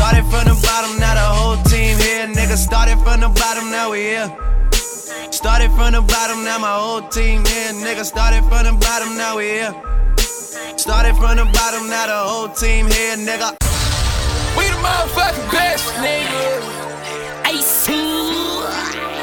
Started 0.00 0.24
from 0.32 0.44
the 0.48 0.56
bottom, 0.64 0.98
now 0.98 1.12
the 1.12 1.20
whole 1.20 1.62
team 1.64 1.98
here. 1.98 2.26
Nigga, 2.26 2.56
started 2.56 2.96
from 3.04 3.20
the 3.20 3.28
bottom, 3.28 3.70
now 3.70 3.90
we 3.90 3.98
here. 3.98 4.34
Started 5.30 5.70
from 5.72 5.92
the 5.92 6.00
bottom, 6.00 6.42
now 6.42 6.56
my 6.58 6.72
whole 6.72 7.02
team 7.02 7.44
here. 7.44 7.74
Nigga, 7.84 8.02
started 8.06 8.42
from 8.48 8.64
the 8.64 8.72
bottom, 8.80 9.14
now 9.18 9.36
we 9.36 9.60
here. 9.60 9.74
Started 10.78 11.14
from 11.16 11.36
the 11.36 11.44
bottom, 11.52 11.86
now 11.86 12.06
the 12.06 12.16
whole 12.16 12.48
team 12.48 12.86
here, 12.86 13.16
nigga. 13.18 13.52
We 14.56 14.64
the 14.72 14.78
motherfucking 14.80 15.50
best, 15.52 15.92
nigga. 16.00 16.62
Ice. 17.44 17.86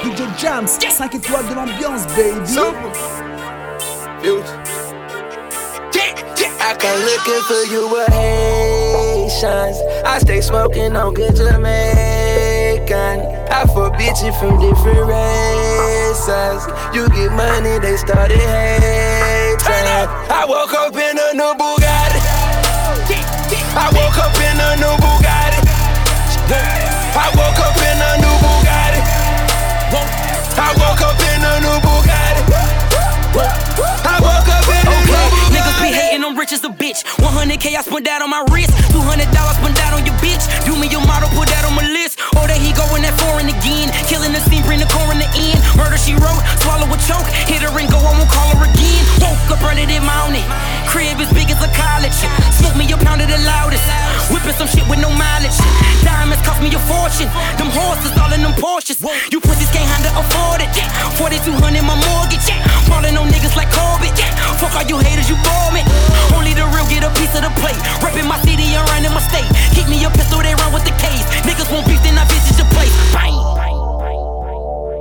DJ 0.04 0.30
Jams, 0.38 0.78
5 0.78 1.16
étoiles 1.16 1.50
de 1.50 1.56
l'ambiance, 1.56 2.06
baby. 2.16 2.38
I 6.70 6.76
come 6.78 7.00
looking 7.02 7.42
for 7.50 7.64
you 7.74 7.88
with 7.90 8.87
Haitians. 9.28 9.78
I 10.06 10.20
stay 10.20 10.40
smoking 10.42 10.96
on 10.96 11.14
good 11.14 11.36
Jamaican. 11.36 11.68
I 13.52 13.66
fuck 13.68 13.94
bitches 14.00 14.40
from 14.40 14.60
different 14.60 15.06
races. 15.06 16.64
You 16.96 17.10
get 17.10 17.32
money, 17.34 17.80
they 17.80 17.98
started 17.98 18.38
hating. 18.40 19.68
I 20.30 20.46
woke 20.48 20.74
up 20.74 20.96
in 20.96 21.18
a 21.18 21.34
new 21.34 21.54
Bugatti. 21.60 22.22
I 23.76 23.92
woke 23.92 24.18
up 24.18 24.36
in 24.38 24.60
a 24.60 24.76
new 24.78 24.96
Bugatti. 25.04 25.67
100k 37.58 37.76
I 37.78 37.82
spent 37.82 38.06
that 38.06 38.22
on 38.22 38.30
my 38.30 38.44
wrist. 38.52 38.72
200 38.92 39.32
dollars 39.34 39.58
spent 39.58 39.76
that 39.76 39.94
on 39.94 39.97
Or 42.98 43.02
that 43.06 43.14
foreign 43.22 43.46
again. 43.46 43.94
Killing 44.10 44.34
the 44.34 44.42
scene, 44.50 44.66
bring 44.66 44.82
the 44.82 44.90
core 44.90 45.14
in 45.14 45.22
the 45.22 45.30
end. 45.38 45.62
Murder 45.78 46.02
she 46.02 46.18
wrote, 46.18 46.42
swallow 46.66 46.90
a 46.90 46.98
choke. 47.06 47.30
Hit 47.46 47.62
her 47.62 47.70
and 47.70 47.86
go, 47.94 48.02
I 48.02 48.10
won't 48.18 48.26
call 48.26 48.58
her 48.58 48.66
again. 48.66 49.04
Woke 49.22 49.54
up 49.54 49.62
running 49.62 49.86
it 49.86 50.02
mounted. 50.02 50.42
Crib 50.90 51.22
as 51.22 51.30
big 51.30 51.54
as 51.54 51.62
a 51.62 51.70
college. 51.78 52.18
Smoke 52.58 52.74
me 52.74 52.90
a 52.90 52.98
pound 52.98 53.22
of 53.22 53.30
the 53.30 53.38
loudest. 53.46 53.86
Whipping 54.34 54.58
some 54.58 54.66
shit 54.66 54.82
with 54.90 54.98
no 54.98 55.14
mileage. 55.14 55.54
Diamonds 56.02 56.42
cost 56.42 56.58
me 56.58 56.74
a 56.74 56.82
fortune. 56.90 57.30
Them 57.62 57.70
horses 57.70 58.18
all 58.18 58.34
in 58.34 58.42
them 58.42 58.58
Porsches. 58.58 58.98
You 59.30 59.46
pussies 59.46 59.70
can't 59.70 59.86
handle 59.86 60.18
afford 60.18 60.66
it. 60.66 60.74
4200 61.22 61.54
my 61.86 61.94
mortgage. 62.02 62.50
Falling 62.90 63.14
on 63.14 63.30
niggas 63.30 63.54
like 63.54 63.70
Corbett. 63.70 64.18
Fuck 64.58 64.74
all 64.74 64.90
you 64.90 64.98
haters, 64.98 65.30
you 65.30 65.38
me. 65.70 65.86
Only 66.34 66.58
the 66.58 66.66
real 66.74 66.88
get 66.90 67.06
a 67.06 67.14
piece 67.14 67.34
of 67.38 67.46
the 67.46 67.54
plate. 67.62 67.78
Reppin' 68.02 68.26
my 68.26 68.42
city 68.42 68.74
and 68.74 68.82
running 68.90 69.14
my 69.14 69.22
state. 69.22 69.46
Keep 69.78 69.86
me 69.86 70.02
a 70.02 70.10
pistol, 70.10 70.42
they 70.42 70.58
run 70.58 70.74
with 70.74 70.82
the 70.82 70.96
case. 70.98 71.22
Niggas 71.46 71.70
won't 71.70 71.86
beef, 71.86 72.02
then 72.02 72.18
I 72.18 72.26
visit 72.26 72.58
your 72.58 72.70
place. 72.74 72.87
Bang. 73.14 73.34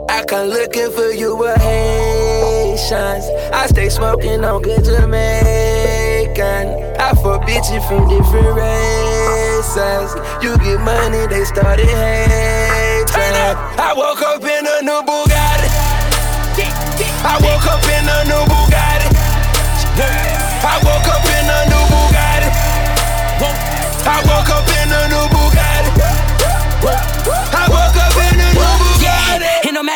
I 0.09 0.25
come 0.27 0.49
looking 0.49 0.91
for 0.91 1.11
you 1.11 1.37
with 1.37 1.61
Haitians. 1.61 3.27
I 3.53 3.67
stay 3.69 3.89
smoking 3.89 4.45
on 4.45 4.63
good 4.63 4.85
Jamaican. 4.85 6.67
I 6.99 7.13
fuck 7.23 7.43
bitches 7.43 7.83
from 7.89 8.09
different 8.09 8.57
races. 8.57 10.15
You 10.43 10.57
get 10.59 10.81
money, 10.81 11.27
they 11.27 11.45
started 11.45 11.87
hating. 11.87 13.17
I 13.79 13.93
woke 13.97 14.23
up 14.23 14.43
in 14.43 14.67
a 14.67 14.83
new 14.83 15.03
Bugatti. 15.03 15.69
I 17.25 17.39
woke 17.43 17.67
up 17.67 17.85
in 17.85 18.09
a 18.09 18.25
new 18.25 18.45
Bugatti. 18.51 19.09
I 20.65 20.79
woke 20.85 21.09
up 21.09 21.25
in 21.25 21.49
a 21.49 21.59
new 21.71 21.85
Bugatti. 21.93 22.51
I 24.07 24.21
woke 24.25 24.51
up 24.51 24.69
in 24.69 24.91
a 24.93 25.09
new 25.09 25.27
Bugatti. 25.29 25.36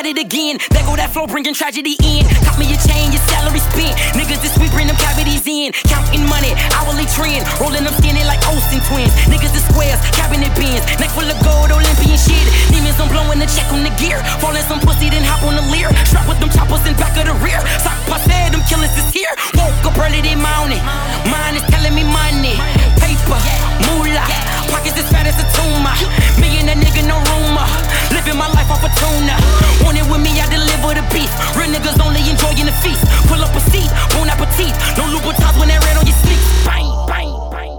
At 0.00 0.08
it 0.08 0.16
again. 0.16 0.56
There 0.72 0.80
go 0.88 0.96
that 0.96 1.12
flow, 1.12 1.28
bringing 1.28 1.52
tragedy 1.52 1.92
in. 2.00 2.24
Cop 2.48 2.56
me 2.56 2.64
a 2.72 2.78
chain, 2.88 3.12
your 3.12 3.20
salary 3.28 3.60
spent. 3.60 3.92
Niggas 4.16 4.40
this 4.40 4.56
week 4.56 4.72
bring 4.72 4.88
them 4.88 4.96
cavities 4.96 5.44
in. 5.44 5.76
Counting 5.92 6.24
money, 6.24 6.56
hourly 6.72 7.04
trend. 7.12 7.44
Rolling 7.60 7.84
them 7.84 7.92
skinny 8.00 8.24
like 8.24 8.40
Olsen 8.48 8.80
twins. 8.88 9.12
Niggas 9.28 9.52
the 9.52 9.60
squares, 9.60 10.00
cabinet 10.16 10.48
bins. 10.56 10.80
Neck 10.96 11.12
full 11.12 11.28
of 11.28 11.36
gold, 11.44 11.68
Olympian 11.68 12.16
shit. 12.16 12.40
Demons, 12.72 12.96
I'm 12.96 13.12
blowing 13.12 13.44
the 13.44 13.48
check 13.52 13.68
on 13.76 13.84
the 13.84 13.92
gear. 14.00 14.24
Falling 14.40 14.64
some 14.64 14.80
pussy, 14.80 15.12
then 15.12 15.20
hop 15.20 15.44
on 15.44 15.60
the 15.60 15.64
Lear. 15.68 15.92
Strap 16.08 16.24
with 16.24 16.40
them 16.40 16.48
choppers 16.48 16.80
in 16.88 16.96
back 16.96 17.20
of 17.20 17.28
the 17.28 17.36
rear. 17.44 17.60
Sock 17.84 18.00
said 18.24 18.56
them 18.56 18.64
killers 18.64 18.96
is 18.96 19.12
here. 19.12 19.36
Woke 19.52 19.84
up 19.84 20.00
early 20.00 20.24
this 20.24 20.40
morning. 20.40 20.80
Mine 21.28 21.60
is 21.60 21.66
telling 21.68 21.92
me 21.92 22.08
money. 22.08 22.56
Paper, 22.96 23.36
moolah. 23.84 24.24
Pockets 24.72 24.96
as 24.96 25.04
fat 25.12 25.28
as 25.28 25.36
a 25.36 25.44
tumor. 25.52 25.92
Me 26.40 26.56
and 26.56 26.72
that 26.72 26.80
nigga, 26.80 27.04
no 27.04 27.20
rumor. 27.36 27.68
Living 28.16 28.40
my 28.40 28.48
life 28.48 28.72
off 28.72 28.80
a 28.80 28.88
tuna. 28.96 29.36
It 29.96 30.06
with 30.06 30.22
me, 30.22 30.30
I 30.38 30.46
deliver 30.46 30.94
the 30.94 31.02
beef. 31.10 31.30
Real 31.58 31.66
niggas 31.66 31.98
only 31.98 32.22
enjoying 32.30 32.66
the 32.66 32.76
feast. 32.78 33.02
Pull 33.26 33.42
up 33.42 33.50
a 33.50 33.60
seat, 33.74 33.90
bon 34.14 34.30
appetit. 34.30 34.70
No 34.94 35.02
Louboutins 35.10 35.58
when 35.58 35.66
that 35.66 35.82
red 35.82 35.98
on 35.98 36.06
your 36.06 36.14
sleeve. 36.22 36.38
Bang, 36.62 36.86
bang, 37.10 37.32
bang. 37.50 37.74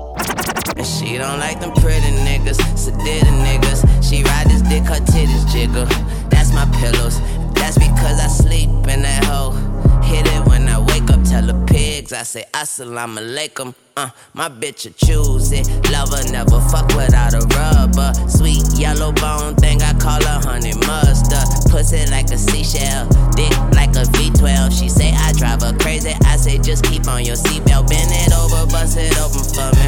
And 0.76 0.86
she 0.88 1.18
don't 1.18 1.40
like 1.40 1.62
them 1.62 1.72
pretty 1.72 2.12
niggas, 2.28 2.60
sedated 2.76 3.32
niggas. 3.40 3.88
She 4.04 4.24
ride 4.24 4.48
this 4.48 4.62
dick, 4.62 4.84
her 4.92 5.00
titties 5.00 5.48
jiggle. 5.52 5.86
That's 6.28 6.52
my 6.52 6.66
pillows. 6.84 7.22
That's 7.54 7.78
because 7.78 8.20
I 8.20 8.28
sleep 8.28 8.70
in 8.92 9.04
that 9.04 9.24
hoe. 9.24 9.71
Hit 10.04 10.28
it 10.28 10.46
when 10.48 10.68
I 10.68 10.80
wake 10.80 11.10
up, 11.10 11.24
tell 11.24 11.46
the 11.46 11.56
pigs. 11.68 12.14
I 12.14 12.24
say 12.24 12.46
assalamu 12.54 13.20
alaikum. 13.20 13.74
Uh, 13.98 14.10
my 14.34 14.48
bitch 14.48 14.86
will 14.86 14.94
choose 14.94 15.52
it. 15.52 15.68
Lover 15.92 16.24
never 16.32 16.60
fuck 16.72 16.88
without 16.96 17.34
a 17.34 17.42
rubber. 17.56 18.14
Sweet 18.30 18.64
yellow 18.80 19.12
bone 19.12 19.56
thing, 19.56 19.82
I 19.82 19.94
call 20.00 20.22
her 20.24 20.40
honey 20.48 20.74
mustard. 20.88 21.44
Pussy 21.70 22.06
like 22.10 22.32
a 22.32 22.38
seashell, 22.38 23.08
dick 23.36 23.52
like 23.76 23.92
a 23.96 24.08
V12. 24.16 24.72
She 24.78 24.88
say 24.90 25.12
I 25.14 25.34
drive 25.34 25.62
her 25.62 25.78
crazy. 25.78 26.14
I 26.26 26.38
say 26.38 26.58
just 26.58 26.84
keep 26.86 27.08
on 27.08 27.26
your 27.26 27.36
seatbelt. 27.36 27.90
Bend 27.90 28.12
it 28.12 28.32
over, 28.34 28.66
bust 28.72 28.98
it 28.98 29.12
open 29.20 29.44
for 29.44 29.70
me. 29.76 29.88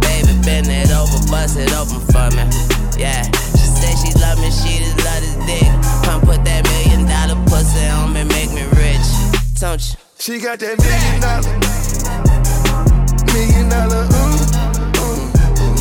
Baby, 0.00 0.32
bend 0.44 0.68
it 0.68 0.90
over, 0.92 1.18
bust 1.30 1.56
it 1.58 1.72
open 1.72 2.00
for 2.12 2.28
me. 2.36 2.44
Yeah, 3.00 3.22
she 3.56 3.66
say 3.80 3.92
she 3.96 4.12
love 4.20 4.38
me, 4.40 4.50
she 4.50 4.84
just 4.84 4.96
love 5.04 5.20
this 5.20 5.36
dick. 5.48 5.95
Don't 9.66 9.82
you? 9.90 9.96
She 10.20 10.38
got 10.38 10.60
that 10.60 10.78
million 10.78 11.20
dollar, 11.20 11.58
million 13.34 13.68
dollar, 13.68 14.06
ooh, 14.06 14.38
ooh, 15.02 15.26
ooh. 15.58 15.74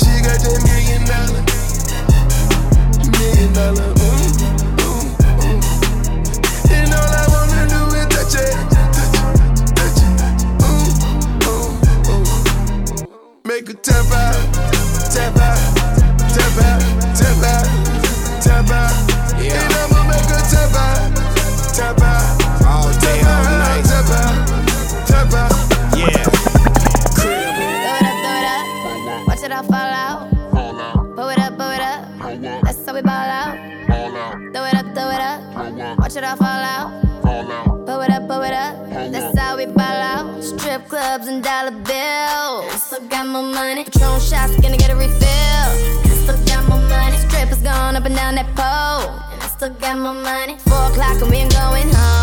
She 0.00 0.24
got 0.24 0.40
that 0.40 0.56
million 0.64 1.04
dollar, 1.04 1.44
million 3.12 3.52
dollar, 3.52 3.97
get 44.78 44.90
a 44.90 44.96
refill. 44.96 45.70
Still 46.22 46.38
got 46.46 46.68
more 46.68 46.80
money. 46.88 47.16
Strippers 47.16 47.62
going 47.62 47.96
up 47.96 48.04
and 48.04 48.14
down 48.14 48.34
that 48.36 48.48
pole. 48.56 49.10
And 49.32 49.42
I 49.42 49.46
still 49.46 49.70
got 49.70 49.98
my 49.98 50.12
money. 50.12 50.56
Four 50.58 50.84
o'clock 50.90 51.20
and 51.22 51.30
we 51.30 51.36
ain't 51.36 51.52
going 51.52 51.88
home. 51.92 52.17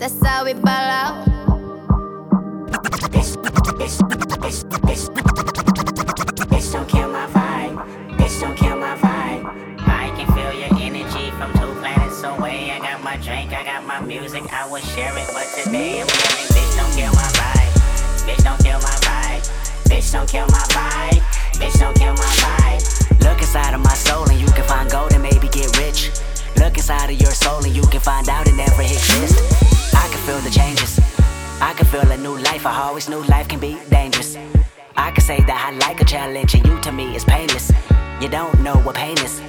That's 0.00 0.26
how 0.26 0.46
we 0.46 0.54
ball 0.54 0.66
out. 0.70 1.26
Bitch, 6.48 6.72
don't 6.72 6.88
kill 6.88 7.10
my 7.10 7.26
vibe. 7.26 7.76
Bitch, 8.16 8.40
don't 8.40 8.56
kill 8.56 8.78
my 8.78 8.96
vibe. 8.96 9.44
I 9.80 10.08
can 10.16 10.26
feel 10.32 10.54
your 10.58 10.72
energy 10.80 11.30
from 11.32 11.52
two 11.52 11.78
planets 11.80 12.22
away. 12.22 12.70
I 12.70 12.78
got 12.78 13.04
my 13.04 13.18
drink, 13.18 13.52
I 13.52 13.62
got 13.62 13.84
my 13.86 14.00
music, 14.00 14.50
I 14.50 14.66
will 14.70 14.80
share 14.80 15.12
it. 15.18 15.28
But 15.34 15.46
today 15.52 16.02
bitch, 16.06 16.76
don't 16.78 16.92
kill 16.96 17.12
my 17.12 17.28
vibe. 17.36 17.68
Bitch, 18.24 18.42
don't 18.42 18.58
kill 18.64 18.80
my 18.80 18.96
vibe. 19.04 19.44
Bitch, 19.84 20.12
don't 20.12 20.26
kill 20.26 20.46
my 20.46 20.64
vibe. 20.72 21.20
Bitch, 21.60 21.78
don't 21.78 21.94
kill 21.94 22.14
my 22.14 22.32
vibe. 22.40 23.20
Look 23.22 23.42
inside 23.42 23.74
of 23.74 23.80
my 23.80 23.92
soul 23.92 24.26
and 24.30 24.40
you 24.40 24.46
can 24.46 24.64
find 24.64 24.90
gold 24.90 25.12
and 25.12 25.22
maybe 25.22 25.48
get 25.48 25.76
rich. 25.76 26.10
Look 26.56 26.78
inside 26.78 27.10
of 27.10 27.20
your 27.20 27.32
soul 27.32 27.62
and 27.62 27.76
you 27.76 27.82
can 27.82 28.00
find 28.00 28.30
out 28.30 28.48
it 28.48 28.54
never 28.54 28.80
exists. 28.80 29.29
New 32.20 32.36
life. 32.38 32.66
I 32.66 32.82
always 32.82 33.08
knew 33.08 33.22
life 33.24 33.48
can 33.48 33.60
be 33.60 33.78
dangerous. 33.88 34.36
I 34.96 35.10
can 35.10 35.24
say 35.24 35.40
that 35.40 35.58
I 35.66 35.76
like 35.78 36.00
a 36.00 36.04
challenge 36.04 36.54
and 36.54 36.66
you 36.66 36.78
to 36.80 36.92
me 36.92 37.16
is 37.16 37.24
painless. 37.24 37.72
You 38.20 38.28
don't 38.28 38.60
know 38.60 38.76
what 38.76 38.96
pain 38.96 39.16
is. 39.18 39.40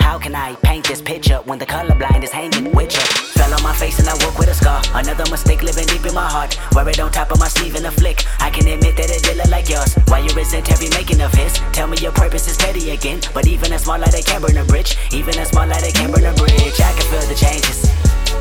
How 0.00 0.18
can 0.18 0.34
I 0.34 0.54
paint 0.56 0.86
this 0.88 1.00
picture 1.00 1.38
when 1.44 1.58
the 1.58 1.66
colorblind 1.66 2.22
is 2.24 2.30
hanging 2.30 2.72
with 2.72 2.92
you? 2.92 3.00
Fell 3.38 3.52
on 3.54 3.62
my 3.62 3.72
face 3.74 3.98
and 3.98 4.08
I 4.08 4.14
woke 4.24 4.38
with 4.38 4.48
a 4.48 4.54
scar. 4.54 4.82
Another 4.94 5.24
mistake 5.30 5.62
living 5.62 5.86
deep 5.86 6.04
in 6.04 6.14
my 6.14 6.28
heart. 6.28 6.58
Wear 6.74 6.88
it 6.88 7.00
on 7.00 7.10
top 7.12 7.30
of 7.30 7.38
my 7.38 7.48
sleeve 7.48 7.76
in 7.76 7.86
a 7.86 7.90
flick. 7.90 8.26
I 8.40 8.50
can 8.50 8.66
admit 8.66 8.96
that 8.96 9.08
it 9.08 9.22
did 9.22 9.36
look 9.38 9.48
like 9.48 9.68
yours. 9.68 9.94
Why 10.08 10.18
you 10.18 10.34
resent 10.34 10.70
every 10.70 10.90
making 10.90 11.20
of 11.22 11.32
his? 11.32 11.54
Tell 11.72 11.86
me 11.86 11.96
your 11.98 12.12
purpose 12.12 12.48
is 12.48 12.56
petty 12.56 12.90
again. 12.90 13.20
But 13.32 13.46
even 13.46 13.72
a 13.72 13.78
small 13.78 13.98
light 13.98 14.12
they 14.12 14.22
can 14.22 14.42
burn 14.42 14.56
a 14.58 14.64
bridge. 14.64 14.98
Even 15.12 15.38
a 15.38 15.46
small 15.46 15.66
light 15.66 15.82
they 15.82 15.92
can 15.92 16.10
burn 16.10 16.26
a 16.26 16.34
bridge. 16.34 16.80
I 16.80 16.92
can 16.92 17.06
feel 17.08 17.26
the 17.30 17.38
changes. 17.38 17.88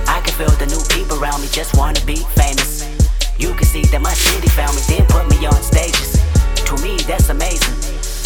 I 0.08 0.20
can 0.22 0.34
feel 0.34 0.52
the 0.58 0.66
new 0.66 0.82
people 0.90 1.24
around 1.24 1.42
me 1.42 1.48
just 1.52 1.78
wanna 1.78 2.04
be 2.04 2.18
famous. 2.36 2.89
You 3.40 3.54
can 3.54 3.66
see 3.66 3.84
that 3.84 4.02
my 4.02 4.14
city 4.14 4.50
found 4.50 4.76
me, 4.76 4.82
then 4.88 5.08
put 5.08 5.30
me 5.32 5.46
on 5.48 5.62
stages. 5.64 6.20
To 6.68 6.76
me, 6.84 6.98
that's 7.08 7.30
amazing. 7.30 7.74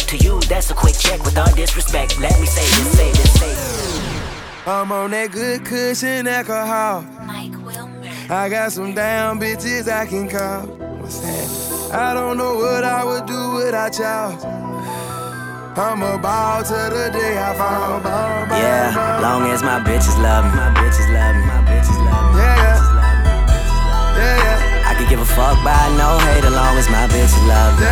To 0.08 0.16
you, 0.16 0.40
that's 0.50 0.70
a 0.70 0.74
quick 0.74 0.96
check 0.98 1.24
with 1.24 1.38
all 1.38 1.54
disrespect. 1.54 2.18
Let 2.18 2.38
me 2.40 2.46
say 2.46 2.62
this, 2.62 2.96
say 2.98 3.10
this, 3.12 3.40
say 3.40 3.54
this. 3.54 4.66
I'm 4.66 4.90
on 4.90 5.12
that 5.12 5.30
good 5.30 5.64
cushion 5.64 6.26
alcohol. 6.26 7.02
Mike 7.24 7.54
Wilmer. 7.64 8.10
I 8.28 8.48
got 8.48 8.72
some 8.72 8.92
down 8.92 9.38
bitches 9.38 9.86
I 9.86 10.04
can 10.06 10.28
call. 10.28 10.66
What's 10.98 11.20
that? 11.20 11.92
I 11.94 12.12
don't 12.12 12.36
know 12.36 12.56
what 12.56 12.82
I 12.82 13.04
would 13.04 13.26
do 13.26 13.52
without 13.52 13.96
y'all. 13.96 14.34
I'm 15.76 16.02
about 16.02 16.66
to 16.66 16.90
the 16.90 17.10
day 17.12 17.38
I 17.38 17.54
fall. 17.54 18.00
Yeah, 18.50 19.20
long 19.22 19.50
as 19.50 19.62
my 19.62 19.78
bitches 19.80 20.18
love 20.22 20.44
me, 20.44 20.50
my 20.58 20.70
bitches 20.74 21.06
love 21.12 21.34
me, 21.34 21.42
my 21.46 21.62
bitches 21.70 21.98
love 22.02 22.34
me. 22.34 22.40
Yeah, 22.40 22.56
yeah, 22.62 22.83
could 25.04 25.10
give 25.10 25.20
a 25.20 25.34
fuck 25.36 25.60
by 25.60 25.76
no 26.00 26.16
hate 26.24 26.44
as 26.44 26.52
long 26.54 26.78
as 26.80 26.88
my 26.88 27.04
bitch 27.12 27.36
love 27.44 27.76
me. 27.76 27.84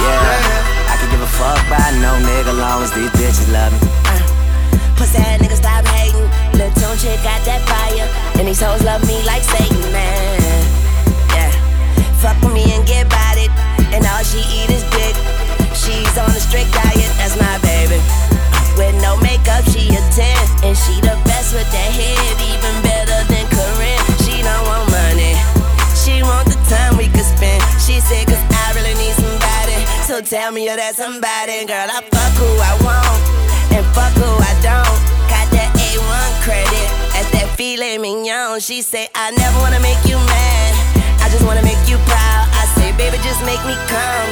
Yeah, 0.00 0.88
I 0.88 0.96
could 0.96 1.10
give 1.12 1.20
a 1.20 1.28
fuck 1.28 1.60
by 1.68 1.92
no 2.00 2.16
nigga 2.24 2.56
long 2.56 2.80
as 2.82 2.92
these 2.96 3.12
bitches 3.12 3.52
love 3.52 3.72
me. 3.76 3.78
Uh, 4.08 4.24
pussy 4.96 5.18
ass 5.20 5.36
nigga 5.36 5.56
stop 5.56 5.84
hating. 5.84 6.24
Lil' 6.56 6.72
Tunechi 6.80 7.12
got 7.20 7.44
that 7.44 7.60
fire. 7.68 8.08
And 8.40 8.48
these 8.48 8.62
hoes 8.62 8.82
love 8.84 9.04
me 9.06 9.20
like 9.28 9.42
Satan, 9.42 9.76
man. 9.92 10.64
Yeah. 11.36 11.52
Fuck 12.24 12.40
with 12.40 12.54
me 12.54 12.64
and 12.72 12.86
get 12.86 13.04
about 13.04 13.36
it. 13.36 13.52
And 13.92 14.00
all 14.08 14.24
she 14.24 14.40
eat 14.48 14.72
is 14.72 14.84
dick. 14.96 15.12
She's 15.76 16.16
on 16.16 16.32
a 16.32 16.40
strict 16.40 16.72
diet, 16.72 17.12
that's 17.20 17.36
my 17.36 17.58
baby. 17.60 18.00
With 18.80 18.96
no 19.02 19.20
makeup, 19.20 19.62
she 19.68 19.92
a 19.92 20.00
10. 20.08 20.64
And 20.64 20.72
she 20.72 21.04
the 21.04 21.20
best 21.28 21.52
with 21.52 21.68
that 21.68 21.90
head, 21.92 22.34
even 22.40 22.74
better 22.82 23.20
than 23.28 23.43
don't 24.44 24.64
want 24.68 24.86
money. 24.92 25.34
She 25.96 26.20
want 26.22 26.46
the 26.52 26.60
time 26.68 27.00
we 27.00 27.08
could 27.08 27.24
spend. 27.24 27.64
She 27.80 27.98
said, 27.98 28.28
cause 28.28 28.40
I 28.40 28.76
really 28.76 28.94
need 29.00 29.16
somebody. 29.16 29.80
So 30.04 30.20
tell 30.20 30.52
me 30.52 30.68
you're 30.68 30.76
that 30.76 30.94
somebody, 30.94 31.64
girl. 31.64 31.88
I 31.88 32.04
fuck 32.12 32.32
who 32.36 32.50
I 32.60 32.72
want 32.84 33.20
and 33.72 33.84
fuck 33.96 34.12
who 34.20 34.28
I 34.28 34.52
don't. 34.60 34.98
Got 35.32 35.48
that 35.56 35.72
A1 35.72 36.28
credit 36.44 36.88
at 37.16 37.26
that 37.32 37.48
filet 37.56 37.96
mignon. 37.98 38.60
She 38.60 38.82
say 38.82 39.08
I 39.14 39.32
never 39.32 39.58
wanna 39.64 39.80
make 39.80 39.98
you 40.04 40.20
mad. 40.20 40.72
I 41.24 41.28
just 41.32 41.44
wanna 41.44 41.64
make 41.64 41.80
you 41.88 41.96
proud. 42.04 42.44
I 42.52 42.68
say, 42.76 42.92
baby, 43.00 43.16
just 43.24 43.40
make 43.48 43.62
me 43.64 43.74
come. 43.88 44.28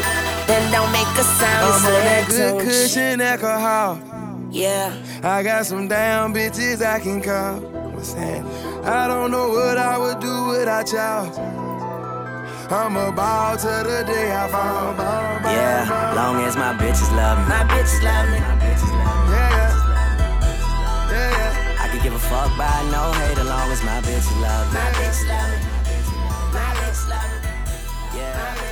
Then 0.47 0.63
don't 0.71 0.93
make 0.93 1.09
a 1.17 1.25
sound. 1.25 1.73
I'm 1.73 1.87
on 1.89 2.05
that 2.05 2.29
good 2.29 2.61
cushion 2.61 3.21
alcohol. 3.21 3.99
Yeah. 4.51 4.93
I 5.23 5.43
got 5.43 5.65
some 5.65 5.89
damn 5.89 6.35
bitches 6.35 6.85
I 6.85 7.01
can 7.01 7.23
call. 7.23 7.82
What's 8.03 8.15
that? 8.15 8.43
I 8.83 9.07
don't 9.07 9.31
know 9.31 9.51
what 9.51 9.79
I 9.79 9.97
would 9.97 10.19
do 10.19 10.47
without 10.51 10.91
y'all. 10.91 11.31
I'm 12.67 12.97
about 12.97 13.61
to 13.61 13.87
the 13.87 14.03
day 14.03 14.35
I 14.35 14.49
fall. 14.51 14.99
Yeah, 15.47 16.13
long 16.17 16.43
as 16.43 16.57
my 16.57 16.75
bitches 16.75 17.15
love 17.15 17.39
me. 17.39 17.47
My 17.47 17.63
bitches 17.63 18.03
love 18.03 18.27
me. 18.27 18.39
Yeah, 19.31 19.79
yeah. 21.15 21.79
I 21.79 21.87
can 21.95 22.03
give 22.03 22.13
a 22.13 22.19
fuck 22.19 22.51
by 22.59 22.75
no 22.91 23.13
hate 23.23 23.39
as 23.39 23.47
long 23.47 23.71
as 23.71 23.85
my 23.85 24.01
bitches 24.03 24.35
love 24.43 24.67
me. 24.67 24.83
My 24.83 24.91
bitches 24.99 25.23
love 25.31 25.55
me. 25.55 25.63
My 26.51 26.75
bitches 26.75 27.07
love 27.07 27.31
me. 27.39 28.19
Yeah, 28.19 28.72